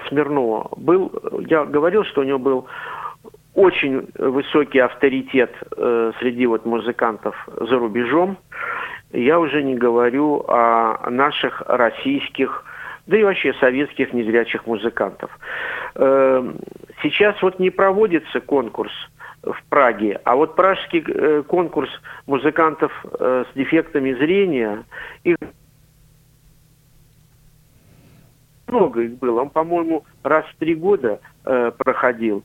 [0.09, 1.13] Смирнова был,
[1.49, 2.69] я говорил, что у него был
[3.55, 8.39] очень высокий авторитет э, среди вот музыкантов за рубежом.
[9.13, 12.65] Я уже не говорю о наших российских
[13.09, 15.37] да и вообще советских незрячих музыкантов.
[15.97, 16.59] Эм,
[17.03, 18.93] сейчас вот не проводится конкурс
[19.43, 21.91] в Праге, а вот пражский э, конкурс
[22.27, 24.85] музыкантов э, с дефектами зрения,
[25.25, 25.37] их
[28.67, 29.41] много их было.
[29.41, 32.45] Он, по-моему, раз в три года э, проходил.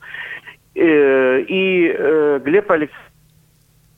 [0.75, 2.97] И Глеб Алексеевич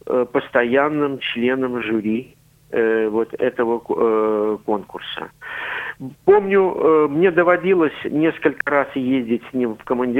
[0.07, 2.35] э, постоянным членом жюри
[2.71, 5.29] э, вот этого э, конкурса.
[6.25, 10.19] Помню, э, мне доводилось несколько раз ездить с ним в, команди...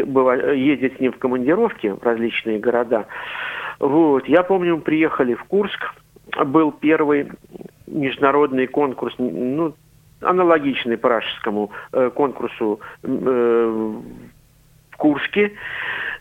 [0.55, 3.07] ездить с ним в командировки в различные города.
[3.79, 4.27] Вот.
[4.27, 5.93] Я помню, мы приехали в Курск,
[6.45, 7.29] был первый
[7.87, 9.73] международный конкурс, ну,
[10.21, 13.93] аналогичный пражскому э, конкурсу э,
[14.91, 15.53] в Курске.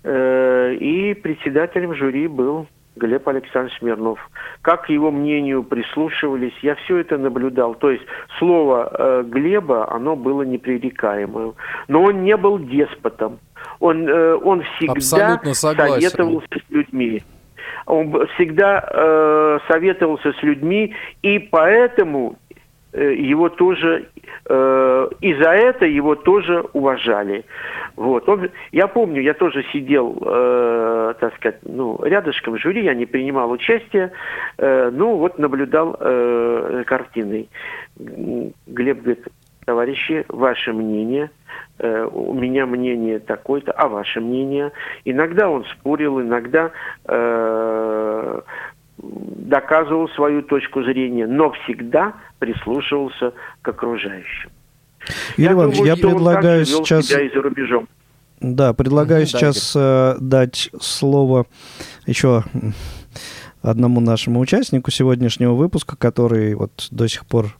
[0.03, 4.19] Э, и председателем жюри был Глеб Александрович Смирнов.
[4.63, 7.75] Как к его мнению прислушивались, я все это наблюдал.
[7.75, 8.05] То есть
[8.39, 11.55] слово э, Глеба, оно было непререкаемым.
[11.89, 13.39] Но он не был деспотом.
[13.81, 17.23] Он, э, он всегда советовался с людьми.
[17.87, 22.37] Он всегда э, советовался с людьми, и поэтому
[23.01, 24.09] его тоже,
[24.47, 27.45] э, и за это его тоже уважали.
[27.97, 28.29] Вот.
[28.29, 33.51] Он, я помню, я тоже сидел, э, так сказать, ну, рядышком жюри, я не принимал
[33.51, 34.13] участия,
[34.59, 37.49] э, ну, вот наблюдал э, картиной.
[37.97, 39.27] Глеб говорит,
[39.65, 41.31] товарищи, ваше мнение,
[41.79, 44.73] э, у меня мнение такое-то, а ваше мнение?
[45.05, 46.71] Иногда он спорил, иногда
[47.07, 48.41] э,
[48.99, 54.51] доказывал свою точку зрения, но всегда прислушивался к окружающим.
[55.37, 57.11] Юрий я Иванович, думаю, я предлагаю сейчас...
[57.11, 57.89] и за рубежом.
[58.41, 61.47] Да, предлагаю сейчас да, дать слово
[62.07, 62.45] еще
[63.63, 67.57] одному нашему участнику сегодняшнего выпуска, который вот до сих пор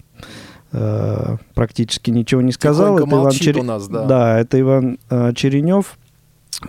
[0.73, 2.99] э, практически ничего не сказал.
[2.99, 3.59] это Иван Чер...
[3.59, 4.05] у нас, да.
[4.05, 5.97] Да, это Иван э, Черенев,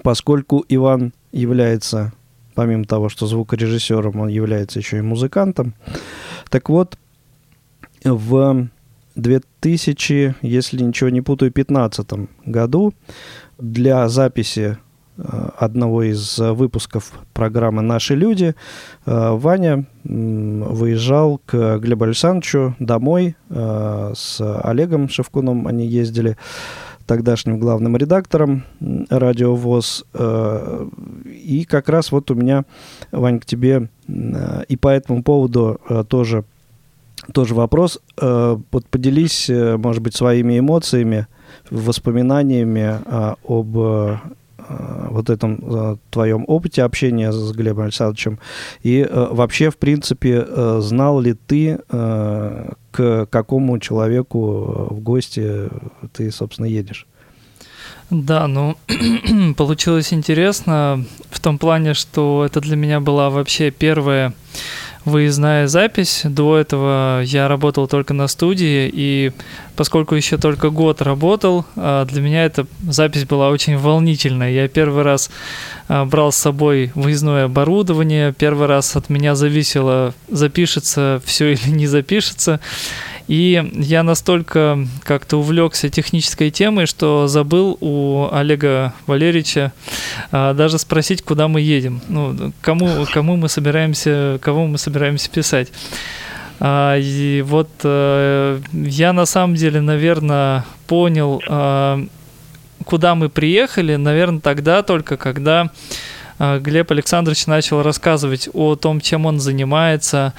[0.04, 2.14] поскольку Иван является,
[2.54, 5.74] помимо того, что звукорежиссером, он является еще и музыкантом.
[6.50, 6.98] Так вот,
[8.06, 8.70] в
[9.16, 12.94] 2000, если ничего не путаю, 2015 году
[13.58, 14.78] для записи
[15.18, 18.56] э, одного из выпусков программы «Наши люди»
[19.06, 25.68] э, Ваня выезжал к Глебу Александровичу домой э, с Олегом Шевкуном.
[25.68, 26.38] Они ездили
[27.08, 28.64] тогдашним главным редактором
[29.12, 30.06] радио ВОЗ.
[31.26, 32.66] И как раз вот у меня,
[33.12, 33.90] Вань, к тебе
[34.68, 36.46] и по этому поводу тоже
[37.34, 38.00] тоже вопрос.
[38.18, 41.28] Э, вот поделись, э, может быть, своими эмоциями,
[41.70, 44.18] воспоминаниями а, об э,
[45.10, 48.40] вот этом твоем опыте общения с Глебом Александровичем.
[48.82, 50.44] И вообще, в принципе,
[50.80, 55.70] знал ли ты, к какому человеку в гости
[56.14, 57.06] ты, собственно, едешь?
[58.10, 58.76] Да, ну,
[59.58, 64.34] получилось интересно в том плане, что это для меня была вообще первая
[65.06, 66.22] выездная запись.
[66.24, 69.32] До этого я работал только на студии, и
[69.76, 74.52] поскольку еще только год работал, а, для меня эта запись была очень волнительная.
[74.52, 75.30] Я первый раз
[75.88, 81.88] а, брал с собой выездное оборудование, первый раз от меня зависело, запишется все или не
[81.88, 82.60] запишется.
[83.28, 89.74] И я настолько как-то увлекся технической темой, что забыл у Олега Валерьевича
[90.32, 92.02] а, даже спросить, куда мы едем.
[92.08, 95.72] Ну, кому, кому мы собираемся, кого мы собираемся писать.
[96.60, 102.06] А, и вот а, я на самом деле, наверное, понял, а,
[102.86, 105.72] куда мы приехали, наверное, тогда только, когда
[106.38, 110.34] а, Глеб Александрович начал рассказывать о том, чем он занимается,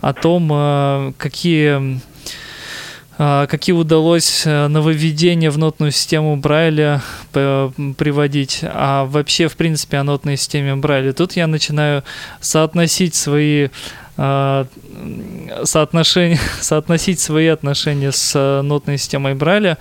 [0.00, 2.00] о том, а, какие
[3.48, 7.02] какие удалось э, нововведения в нотную систему Брайля
[7.32, 11.12] приводить, а вообще, в принципе, о нотной системе Брайля.
[11.12, 12.02] Тут я начинаю
[12.40, 13.70] соотносить свои а,
[15.64, 19.78] соотношение, соотносить свои отношения с э, нотной системой Брайля,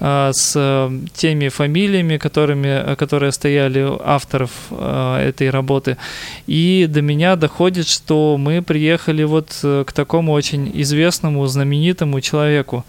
[0.00, 5.96] а, с э, теми фамилиями, которыми, которые стояли авторов э, этой работы.
[6.46, 12.84] И до меня доходит, что мы приехали вот к такому очень известному, знаменитому человеку.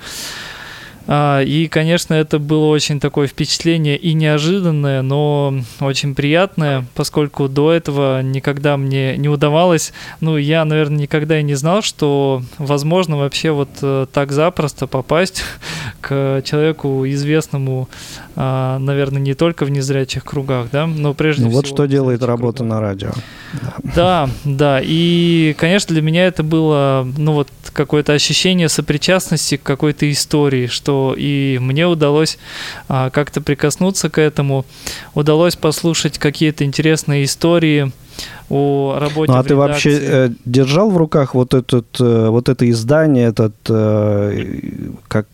[1.07, 7.71] А, и, конечно, это было очень такое впечатление и неожиданное, но очень приятное, поскольку до
[7.71, 13.51] этого никогда мне не удавалось, ну, я, наверное, никогда и не знал, что возможно вообще
[13.51, 15.43] вот э, так запросто попасть
[16.01, 17.89] к человеку известному,
[18.36, 21.61] наверное, не только в незрячих кругах, да, но прежде ну, всего...
[21.61, 22.75] Вот что делает работа кругах.
[22.75, 23.11] на радио.
[23.95, 30.09] Да, да, и, конечно, для меня это было, ну, вот какое-то ощущение сопричастности к какой-то
[30.11, 32.38] истории, что и мне удалось
[32.88, 34.65] а, как-то прикоснуться к этому,
[35.13, 37.91] удалось послушать какие-то интересные истории,
[38.49, 39.32] о работе.
[39.32, 43.55] Ну а ты вообще э, держал в руках вот этот э, вот это издание, этот
[43.70, 44.45] э,
[45.07, 45.28] как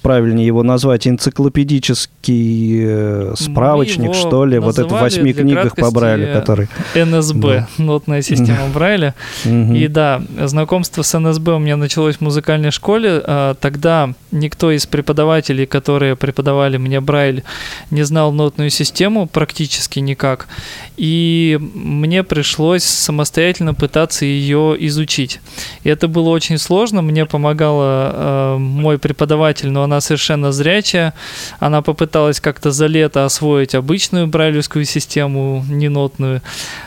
[0.00, 6.32] правильнее его назвать, энциклопедический э, справочник, что ли, вот это в восьми книгах по Брайлю,
[6.32, 7.84] который НСБ, да.
[7.84, 9.14] нотная система Брайля.
[9.44, 13.22] И да, знакомство с НСБ у меня началось в музыкальной школе.
[13.24, 17.42] А, тогда никто из преподавателей, которые преподавали мне Брайль,
[17.90, 20.48] не знал нотную систему практически никак.
[20.96, 21.58] И
[21.92, 25.40] мне пришлось самостоятельно пытаться ее изучить.
[25.84, 27.02] И это было очень сложно.
[27.02, 31.14] Мне помогала э, мой преподаватель, но она совершенно зрячая.
[31.60, 36.42] Она попыталась как-то за лето освоить обычную брайлевскую систему, ненотную.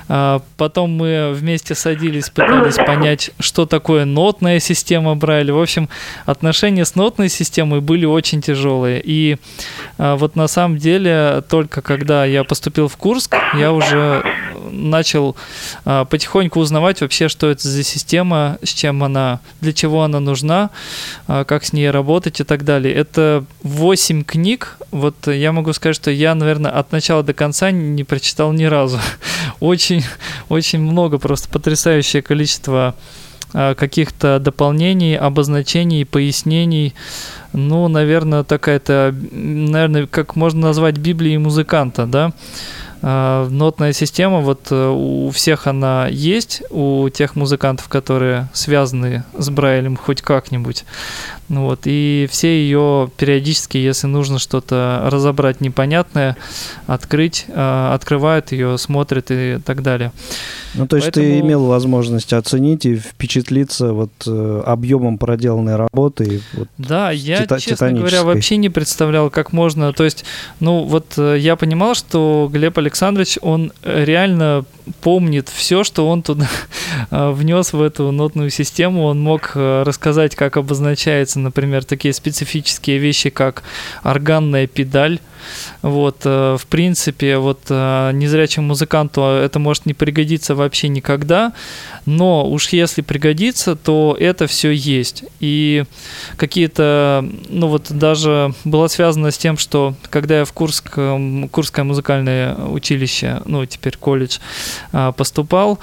[0.07, 5.53] А потом мы вместе садились, пытались понять, что такое нотная система Брайля.
[5.53, 5.89] В общем,
[6.25, 9.01] отношения с нотной системой были очень тяжелые.
[9.03, 9.37] И
[9.97, 14.23] а, вот на самом деле, только когда я поступил в Курск, я уже
[14.71, 15.35] начал
[15.83, 20.69] а, потихоньку узнавать вообще, что это за система, с чем она, для чего она нужна,
[21.27, 22.93] а, как с ней работать и так далее.
[22.93, 24.77] Это 8 книг.
[24.91, 28.99] Вот я могу сказать, что я, наверное, от начала до конца не прочитал ни разу.
[29.59, 30.03] Очень,
[30.49, 32.95] очень много, просто потрясающее количество
[33.57, 36.93] а, каких-то дополнений, обозначений, пояснений.
[37.53, 42.33] Ну, наверное, такая-то, наверное, как можно назвать Библией музыканта, да?
[43.07, 49.47] А, нотная система, вот э, у всех она есть, у тех музыкантов, которые связаны с
[49.51, 50.85] Брайлем хоть как-нибудь.
[51.47, 56.37] Ну вот, и все ее периодически, если нужно что-то разобрать непонятное,
[56.87, 60.11] открыть, а, открывают ее, смотрят и так далее.
[60.77, 61.25] Ну, то есть Поэтому...
[61.25, 66.41] ты имел возможность оценить и впечатлиться вот э, объемом проделанной работы.
[66.53, 69.93] Вот, да, я, тита- честно говоря, вообще не представлял, как можно.
[69.93, 70.25] То есть,
[70.59, 74.65] ну, вот э, я понимал, что Глеб Александрович, он реально
[75.01, 76.47] помнит все, что он туда
[77.11, 79.03] э, внес в эту нотную систему.
[79.03, 83.63] Он мог рассказать, как обозначается, например, такие специфические вещи, как
[84.03, 85.19] органная педаль
[85.81, 91.53] вот, э, в принципе, вот э, незрячему музыканту это может не пригодиться вообще никогда,
[92.05, 95.23] но уж если пригодится, то это все есть.
[95.39, 95.83] И
[96.37, 100.97] какие-то, ну вот даже было связано с тем, что когда я в Курск,
[101.51, 104.37] Курское музыкальное училище, ну теперь колледж,
[104.91, 105.79] э, поступал,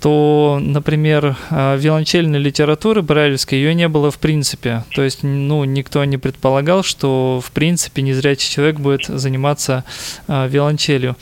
[0.00, 4.84] то, например, а, виолончельной литературы брайлевской ее не было в принципе.
[4.94, 9.84] То есть, ну, никто не предполагал, что в принципе незрячий человек будет заниматься
[10.26, 11.16] а, виолончелью.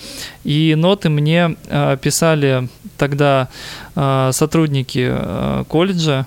[0.44, 3.48] И ноты мне а, писали тогда
[3.94, 5.12] сотрудники
[5.68, 6.26] колледжа,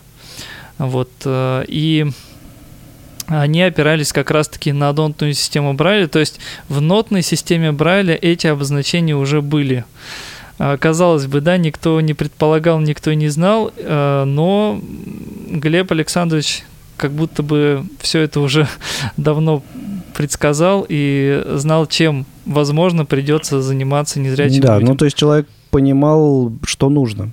[0.78, 2.06] вот, и
[3.28, 8.48] они опирались как раз-таки на нотную систему Брайля, то есть в нотной системе Брайля эти
[8.48, 9.86] обозначения уже были.
[10.80, 14.80] Казалось бы, да, никто не предполагал, никто не знал, но
[15.50, 16.64] Глеб Александрович
[16.98, 18.68] как будто бы все это уже
[19.18, 19.64] давно
[20.14, 24.90] предсказал и знал, чем, возможно, придется заниматься незрячим Да, людям.
[24.90, 27.32] ну то есть человек понимал, что нужно.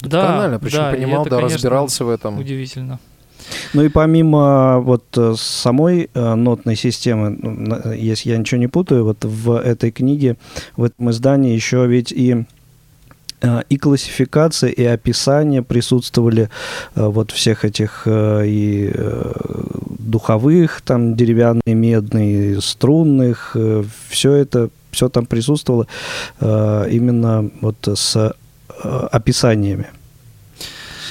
[0.00, 2.38] Да, причем да, понимал, это, да, конечно, разбирался в этом.
[2.38, 2.98] Удивительно.
[3.72, 9.04] Ну и помимо вот э, самой э, нотной системы, ну, если я ничего не путаю,
[9.04, 10.36] вот в этой книге,
[10.76, 12.44] в этом издании еще ведь и
[13.40, 16.48] э, и классификация, и описание присутствовали
[16.94, 18.92] вот всех этих и
[19.98, 23.56] духовых, там деревянные, медные, струнных,
[24.08, 25.86] все это, все там присутствовало
[26.40, 28.34] именно вот с
[28.82, 29.86] описаниями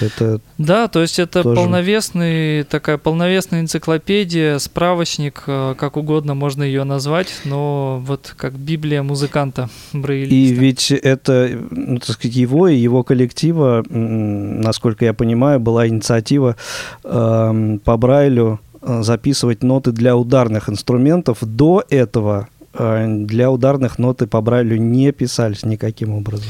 [0.01, 1.55] это да, то есть это тоже...
[1.55, 9.03] полновесный такая полновесная энциклопедия, справочник, э, как угодно можно ее назвать, но вот как Библия
[9.03, 10.35] музыканта брейлиста.
[10.35, 16.55] И ведь это, ну, так сказать, его и его коллектива, насколько я понимаю, была инициатива
[17.03, 21.39] э, по Брайлю э, записывать ноты для ударных инструментов.
[21.41, 26.47] До этого э, для ударных ноты по Брайлю не писались никаким образом.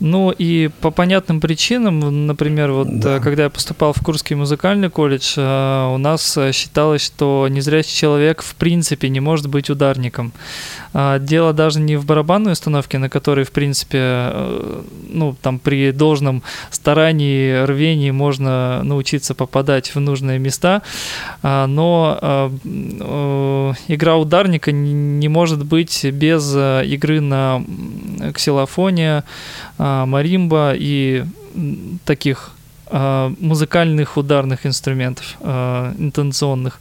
[0.00, 3.16] Ну и по понятным причинам, например, вот да.
[3.16, 7.94] Э, когда я поступал в Курский музыкальный колледж, э, у нас э, считалось, что незрячий
[7.94, 10.32] человек в принципе не может быть ударником.
[10.92, 14.32] А, дело даже не в барабанной установке, на которой, в принципе,
[15.08, 20.82] ну, там при должном старании, рвении можно научиться попадать в нужные места,
[21.42, 22.50] а, но
[23.86, 27.62] игра ударника не может быть без игры на
[28.34, 29.24] ксилофоне,
[29.78, 31.24] а, маримба и
[32.04, 32.52] таких
[32.92, 36.80] а, музыкальных ударных инструментов, а, интенционных.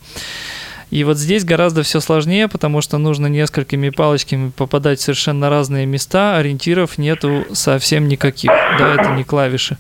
[0.90, 5.86] И вот здесь гораздо все сложнее, потому что нужно несколькими палочками попадать в совершенно разные
[5.86, 8.50] места, ориентиров нету совсем никаких,
[8.80, 9.78] да, это не клавиши.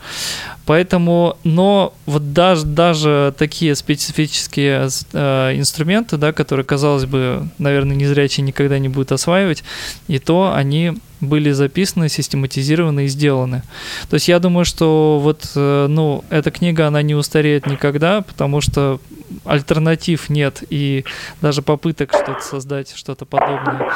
[0.67, 8.45] Поэтому, но вот даже, даже такие специфические э, инструменты, да, которые, казалось бы, наверное, незрячие
[8.45, 9.63] никогда не будут осваивать,
[10.07, 13.63] и то они были записаны, систематизированы и сделаны.
[14.09, 18.61] То есть я думаю, что вот, э, ну, эта книга, она не устареет никогда, потому
[18.61, 18.99] что
[19.45, 21.05] альтернатив нет, и
[21.41, 23.91] даже попыток что-то создать, что-то подобное.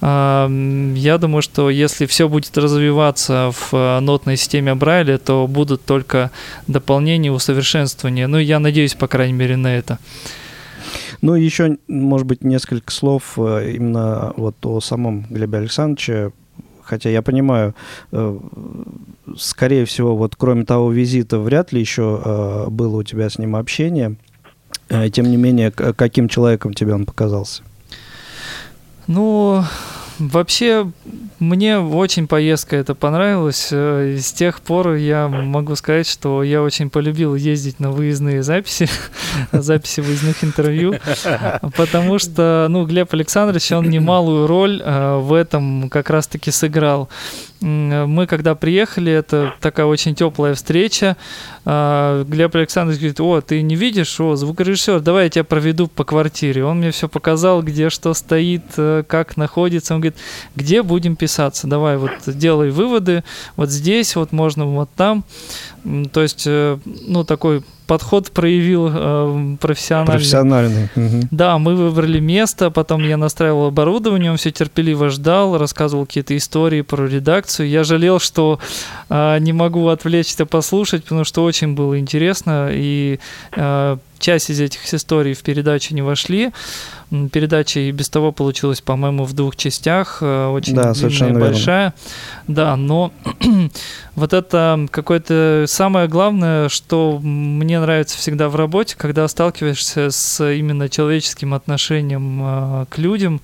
[0.00, 6.30] Я думаю, что если все будет развиваться в э, нотной системе Брайля, то будут только
[6.66, 8.26] дополнения, усовершенствования.
[8.26, 9.98] Ну, я надеюсь, по крайней мере, на это.
[11.22, 16.32] Ну, еще, может быть, несколько слов э, именно вот о самом Глебе Александровиче.
[16.90, 17.74] Хотя я понимаю,
[18.10, 18.38] э,
[19.38, 24.16] скорее всего, вот кроме того визита, вряд ли еще было у тебя с ним общение.
[25.12, 27.62] Тем не менее, каким человеком тебе он показался?
[29.06, 29.62] Ну,
[30.20, 30.90] Вообще,
[31.38, 33.68] мне очень поездка это понравилась.
[33.72, 38.86] Э, с тех пор я могу сказать, что я очень полюбил ездить на выездные записи,
[39.52, 40.96] записи выездных интервью,
[41.76, 47.08] потому что, ну, Глеб Александрович, он немалую роль э, в этом как раз-таки сыграл.
[47.60, 51.18] Мы когда приехали, это такая очень теплая встреча.
[51.66, 56.04] А, Глеб Александрович говорит, о, ты не видишь, о, звукорежиссер, давай я тебя проведу по
[56.04, 56.64] квартире.
[56.64, 59.94] Он мне все показал, где что стоит, э, как находится.
[59.94, 60.18] Он говорит,
[60.56, 63.24] где будем писаться, давай вот делай выводы,
[63.56, 65.24] вот здесь, вот можно вот там.
[66.12, 70.12] То есть, э, ну, такой подход проявил э, профессиональный.
[70.12, 70.84] Профессиональный.
[70.94, 71.28] Угу.
[71.32, 76.82] Да, мы выбрали место, потом я настраивал оборудование, он все терпеливо ждал, рассказывал какие-то истории
[76.82, 77.68] про редакцию.
[77.68, 78.60] Я жалел, что
[79.08, 83.18] э, не могу отвлечься послушать, потому что очень было интересно, и
[83.56, 86.50] э, часть из этих историй в передачу не вошли.
[87.32, 91.94] Передача и без того получилась, по-моему, в двух частях, э, очень да, длинная, большая.
[92.46, 92.54] Верно.
[92.54, 93.12] Да, но
[94.14, 100.88] вот это какое-то самое главное, что мне нравится всегда в работе, когда сталкиваешься с именно
[100.88, 103.40] человеческим отношением э, к людям.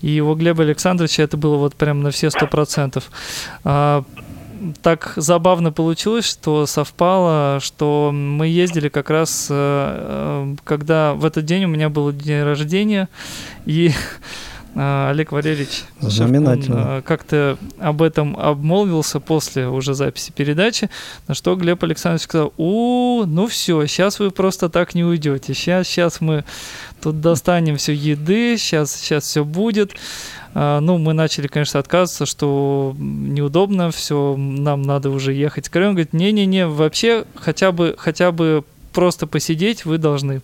[0.00, 3.10] И у Глеба Александровича это было вот прям на все сто процентов
[3.62, 4.04] а,
[4.82, 11.44] так забавно получилось, что совпало, что мы ездили как раз, э, э, когда в этот
[11.44, 13.08] день у меня был день рождения,
[13.66, 13.90] и
[14.74, 15.84] э, Олег Валерьевич
[17.04, 20.90] как-то об этом обмолвился после уже записи передачи,
[21.28, 25.88] на что Глеб Александрович сказал, у, ну все, сейчас вы просто так не уйдете, сейчас,
[25.88, 26.44] сейчас мы
[27.00, 29.92] тут достанем все еды, сейчас, сейчас все будет.
[30.54, 35.66] А, ну, мы начали, конечно, отказываться, что неудобно, все, нам надо уже ехать.
[35.66, 40.42] Скорее он говорит, не-не-не, вообще хотя бы, хотя бы просто посидеть вы должны.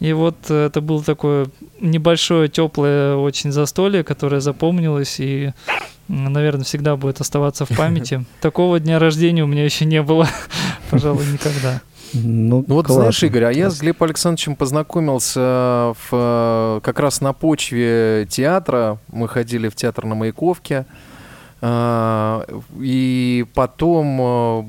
[0.00, 1.46] И вот это было такое
[1.80, 5.52] небольшое, теплое очень застолье, которое запомнилось, и
[6.08, 8.24] наверное, всегда будет оставаться в памяти.
[8.40, 10.28] Такого дня рождения у меня еще не было,
[10.90, 11.80] пожалуй, никогда.
[12.14, 13.02] Ну, ну вот классно.
[13.02, 18.98] знаешь, Игорь, а я с Глебом Александровичем познакомился в, как раз на почве театра.
[19.12, 20.86] Мы ходили в театр на Маяковке.
[22.80, 24.64] И потом э,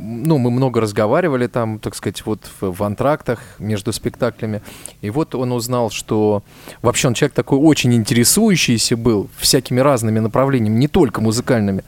[0.00, 4.62] ну, мы много разговаривали там, так сказать, вот в, антрактах между спектаклями.
[5.02, 6.42] И вот он узнал, что
[6.82, 11.84] вообще он человек такой очень интересующийся был всякими разными направлениями, не только музыкальными.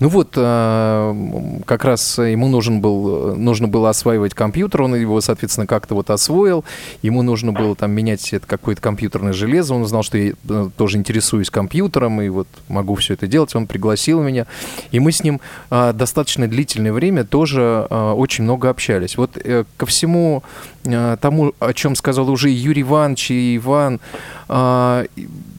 [0.00, 5.66] Ну вот, э, как раз ему нужен был, нужно было осваивать компьютер, он его, соответственно,
[5.66, 6.64] как-то вот освоил.
[7.02, 9.74] Ему нужно было там менять какое-то компьютерное железо.
[9.74, 13.54] Он узнал, что я э, тоже интересуюсь компьютером и вот могу все это делать.
[13.54, 14.46] Он пригласил меня.
[14.90, 15.40] И мы с ним
[15.70, 19.16] э, достаточно длительное время тоже э, очень много общались.
[19.16, 20.42] Вот э, ко всему
[20.84, 24.00] э, тому, о чем сказал уже Юрий Иванович и Иван,
[24.48, 25.06] э,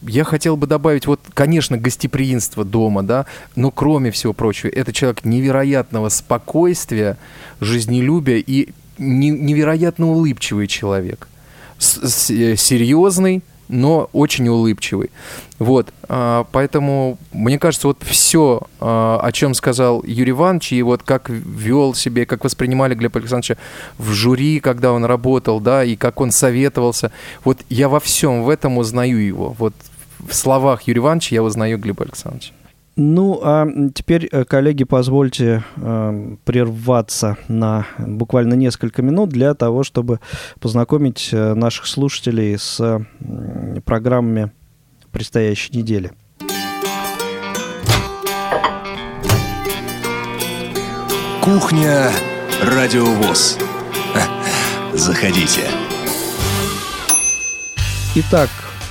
[0.08, 3.26] я хотел бы добавить, вот, конечно, гостеприимство дома, да,
[3.56, 7.18] но кроме всего прочего, это человек невероятного спокойствия,
[7.60, 11.28] жизнелюбия и невероятно улыбчивый человек.
[11.78, 15.12] С -с Серьезный, но очень улыбчивый.
[15.60, 21.04] Вот, а, поэтому, мне кажется, вот все, а, о чем сказал Юрий Иванович, и вот
[21.04, 23.58] как вел себе, как воспринимали Глеба Александровича
[23.98, 27.12] в жюри, когда он работал, да, и как он советовался,
[27.46, 29.56] вот я во всем в этом узнаю его.
[29.58, 29.74] Вот
[30.20, 32.54] в словах Юрия Ивановича я узнаю Глеба Александровича.
[33.02, 40.20] Ну, а теперь, э, коллеги, позвольте э, прерваться на буквально несколько минут для того, чтобы
[40.60, 44.52] познакомить э, наших слушателей с э, программами
[45.14, 46.12] предстоящей недели.
[51.42, 52.12] Кухня
[52.62, 53.58] Радиовоз.
[54.94, 55.62] Заходите.
[58.16, 58.50] Итак,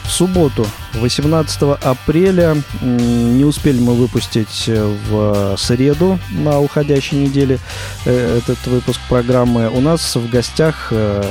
[0.08, 7.58] в субботу, 18 апреля, не успели мы выпустить э, в среду на уходящей неделе
[8.06, 9.68] э, этот выпуск программы.
[9.68, 11.22] У нас в гостях э,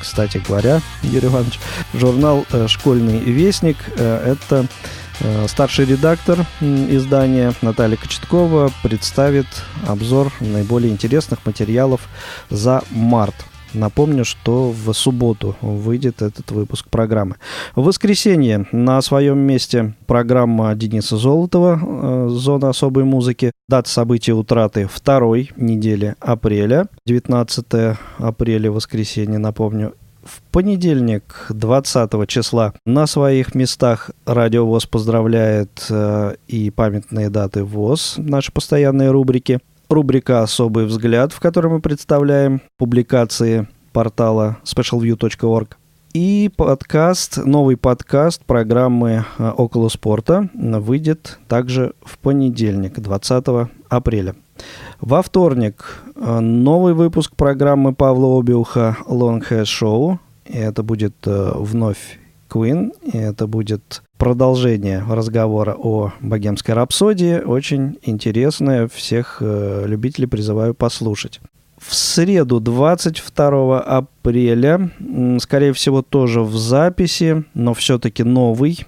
[0.00, 1.60] кстати говоря, Юрий Иванович,
[1.94, 3.76] журнал «Школьный вестник».
[3.96, 4.66] Это
[5.46, 9.46] старший редактор издания Наталья Кочеткова представит
[9.86, 12.00] обзор наиболее интересных материалов
[12.50, 13.36] за март–
[13.74, 17.36] Напомню, что в субботу выйдет этот выпуск программы.
[17.74, 23.52] В воскресенье на своем месте программа Дениса Золотова э, «Зона особой музыки».
[23.68, 26.86] Дата события утраты второй недели апреля.
[27.06, 29.94] 19 апреля, воскресенье, напомню.
[30.22, 38.14] В понедельник, 20 числа, на своих местах Радио ВОЗ поздравляет э, и памятные даты ВОЗ,
[38.18, 39.58] наши постоянные рубрики–
[39.92, 45.76] рубрика «Особый взгляд», в которой мы представляем публикации портала specialview.org.
[46.14, 54.34] И подкаст, новый подкаст программы э, «Около спорта» выйдет также в понедельник, 20 апреля.
[55.00, 60.18] Во вторник э, новый выпуск программы Павла Обиуха «Long Hair Show».
[60.46, 62.18] И это будет э, вновь
[62.52, 67.40] Queen, и это будет продолжение разговора о богемской рапсодии.
[67.40, 68.88] Очень интересное.
[68.88, 71.40] Всех э, любителей призываю послушать.
[71.78, 74.90] В среду, 22 апреля,
[75.40, 78.86] скорее всего, тоже в записи, но все-таки новый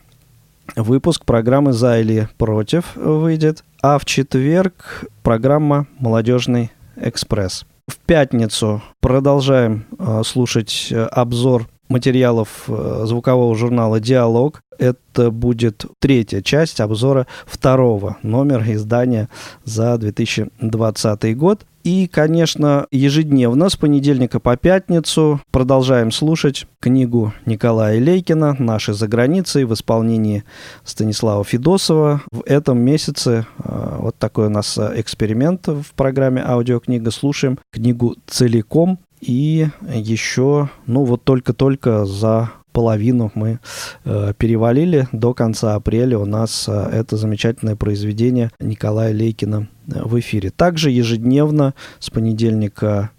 [0.76, 3.64] выпуск программы «За или против» выйдет.
[3.82, 7.66] А в четверг программа «Молодежный экспресс».
[7.88, 14.60] В пятницу продолжаем э, слушать э, обзор материалов э, звукового журнала «Диалог».
[14.78, 19.28] Это будет третья часть обзора второго номера издания
[19.64, 21.64] за 2020 год.
[21.84, 29.64] И, конечно, ежедневно с понедельника по пятницу продолжаем слушать книгу Николая Лейкина «Наши за границей»
[29.64, 30.44] в исполнении
[30.82, 32.22] Станислава Федосова.
[32.32, 37.10] В этом месяце э, вот такой у нас эксперимент в программе «Аудиокнига».
[37.10, 43.60] Слушаем книгу целиком и еще, ну вот только-только за половину мы
[44.04, 45.08] э, перевалили.
[45.12, 50.50] До конца апреля у нас э, это замечательное произведение Николая Лейкина э, в эфире.
[50.50, 53.10] Также ежедневно с понедельника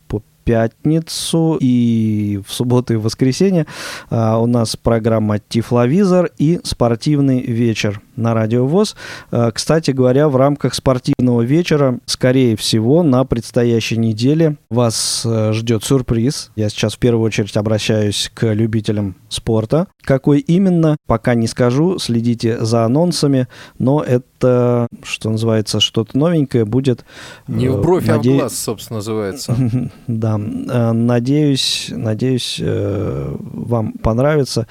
[0.46, 3.66] пятницу и в субботу и воскресенье
[4.10, 8.96] а, у нас программа «Тифловизор» и «Спортивный вечер» на Радио ВОЗ.
[9.32, 15.84] А, кстати говоря, в рамках спортивного вечера, скорее всего, на предстоящей неделе вас а, ждет
[15.84, 16.52] сюрприз.
[16.56, 19.88] Я сейчас в первую очередь обращаюсь к любителям спорта.
[20.02, 23.48] Какой именно, пока не скажу, следите за анонсами,
[23.80, 27.06] но это, что называется, что-то новенькое будет.
[27.48, 28.32] Не в бровь, наде...
[28.32, 29.56] а в глаз, собственно, называется.
[30.08, 30.40] Да,
[30.70, 34.68] Э, надеюсь, надеюсь, э, вам понравится.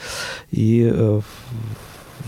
[0.50, 1.20] И э,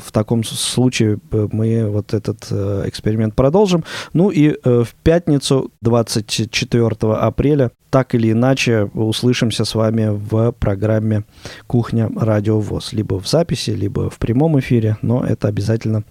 [0.07, 2.45] в таком случае мы вот этот
[2.87, 3.85] эксперимент продолжим.
[4.13, 11.25] Ну и в пятницу, 24 апреля, так или иначе услышимся с вами в программе
[11.67, 12.93] «Кухня Радио ВОЗ».
[12.93, 16.05] Либо в записи, либо в прямом эфире, но это обязательно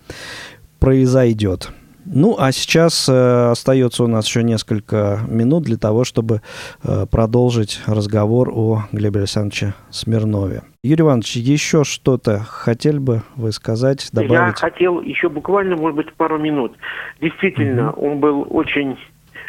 [0.80, 1.70] произойдет.
[2.06, 6.42] Ну, а сейчас э, остается у нас еще несколько минут для того, чтобы
[6.84, 10.62] э, продолжить разговор о Глебе Александровиче Смирнове.
[10.84, 14.32] Юрий Иванович, еще что-то хотели бы вы сказать, добавить?
[14.32, 16.74] Я хотел еще буквально, может быть, пару минут.
[17.22, 18.08] Действительно, угу.
[18.08, 18.98] он был очень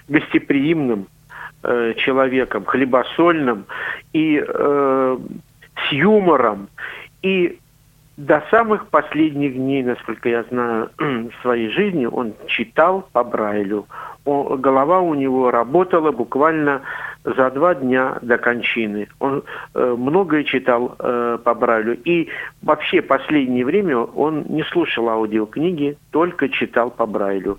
[0.09, 1.09] гостеприимным
[1.63, 3.67] э, человеком, хлебосольным
[4.15, 5.19] и э,
[5.89, 6.69] с юмором.
[7.23, 7.59] И
[8.17, 13.87] до самых последних дней, насколько я знаю, в своей жизни он читал по Брайлю.
[14.25, 16.81] Он, голова у него работала буквально
[17.25, 19.09] за два дня до кончины.
[19.19, 19.43] Он
[19.75, 21.99] э, многое читал э, по Брайлю.
[22.05, 22.29] И
[22.63, 27.59] вообще последнее время он не слушал аудиокниги, только читал по Брайлю.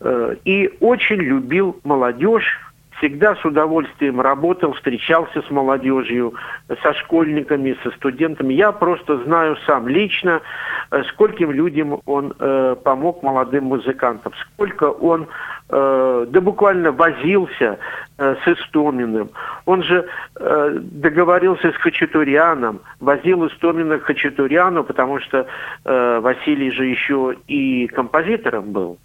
[0.00, 2.58] Э, и очень любил молодежь,
[3.00, 6.34] всегда с удовольствием работал, встречался с молодежью,
[6.82, 8.54] со школьниками, со студентами.
[8.54, 10.40] Я просто знаю сам лично,
[10.90, 15.26] э, скольким людям он э, помог молодым музыкантам, сколько он
[15.70, 17.78] э, да буквально возился
[18.18, 19.30] э, с Истоминым.
[19.64, 20.06] Он же
[20.38, 25.46] э, договорился с Хачатуряном, возил Истомина к Хачатуряну, потому что
[25.84, 28.98] э, Василий же еще и композитором был.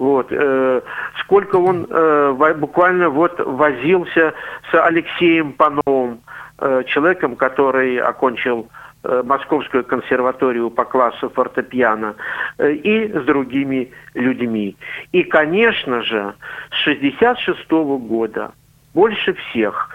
[0.00, 0.28] Вот.
[0.30, 0.80] Э,
[1.18, 4.32] сколько он э, буквально вот возился
[4.70, 6.22] с Алексеем Пановым,
[6.58, 8.68] э, человеком, который окончил
[9.02, 12.16] Московскую консерваторию по классу фортепиано
[12.58, 14.76] и с другими людьми.
[15.12, 16.34] И, конечно же,
[16.70, 17.70] с 1966
[18.06, 18.52] года
[18.92, 19.88] больше всех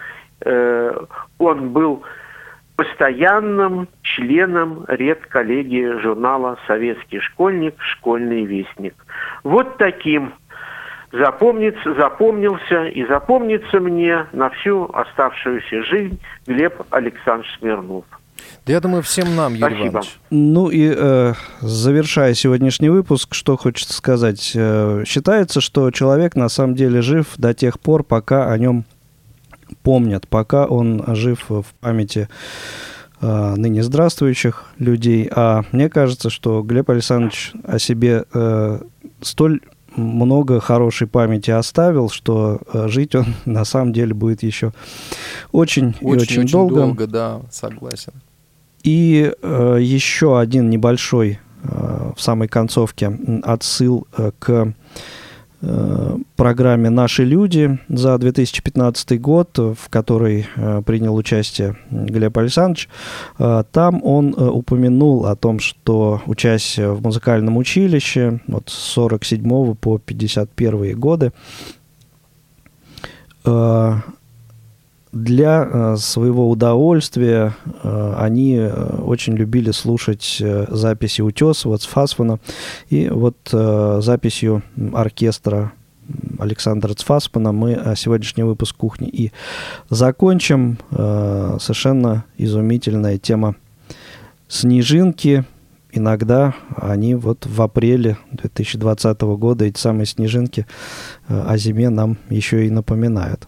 [1.37, 2.01] он был
[2.75, 7.75] постоянным членом редколлегии журнала «Советский школьник.
[7.79, 8.95] Школьный вестник».
[9.43, 10.33] Вот таким
[11.11, 18.05] запомнится, запомнился и запомнится мне на всю оставшуюся жизнь Глеб Александрович Смирнов.
[18.65, 19.87] Да я думаю, всем нам, Юрий Спасибо.
[19.89, 20.19] Иванович.
[20.29, 24.51] Ну и э, завершая сегодняшний выпуск, что хочется сказать.
[24.55, 28.85] Э, считается, что человек на самом деле жив до тех пор, пока о нем
[29.83, 32.29] помнят, пока он жив в памяти
[33.21, 35.29] э, ныне здравствующих людей.
[35.33, 38.79] А мне кажется, что Глеб Александрович о себе э,
[39.21, 39.61] столь
[39.95, 44.73] много хорошей памяти оставил, что э, жить он на самом деле будет еще
[45.51, 46.75] очень, очень и очень, очень долго.
[46.75, 48.13] долго, да, согласен.
[48.83, 54.73] И э, еще один небольшой э, в самой концовке отсыл э, к
[56.35, 62.89] программе «Наши люди» за 2015 год, в которой э, принял участие Глеб Александрович.
[63.39, 70.99] Э, там он упомянул о том, что участие в музыкальном училище от 47 по 51
[70.99, 71.31] годы
[75.15, 82.39] для э, своего удовольствия э, они э, очень любили слушать записи Утесова, Цфасфана.
[82.89, 84.61] И вот записью
[84.93, 85.71] оркестра
[86.37, 89.31] Александра Цфасмана мы сегодняшний выпуск кухни и
[89.89, 90.77] закончим.
[90.91, 93.55] Совершенно изумительная тема
[94.49, 95.45] снежинки.
[95.91, 100.67] Иногда они вот в апреле 2020 года, эти самые снежинки,
[101.27, 103.47] о зиме нам еще и напоминают.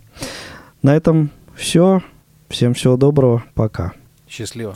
[0.81, 2.01] На этом все.
[2.49, 3.43] Всем всего доброго.
[3.55, 3.93] Пока.
[4.29, 4.75] Счастливо.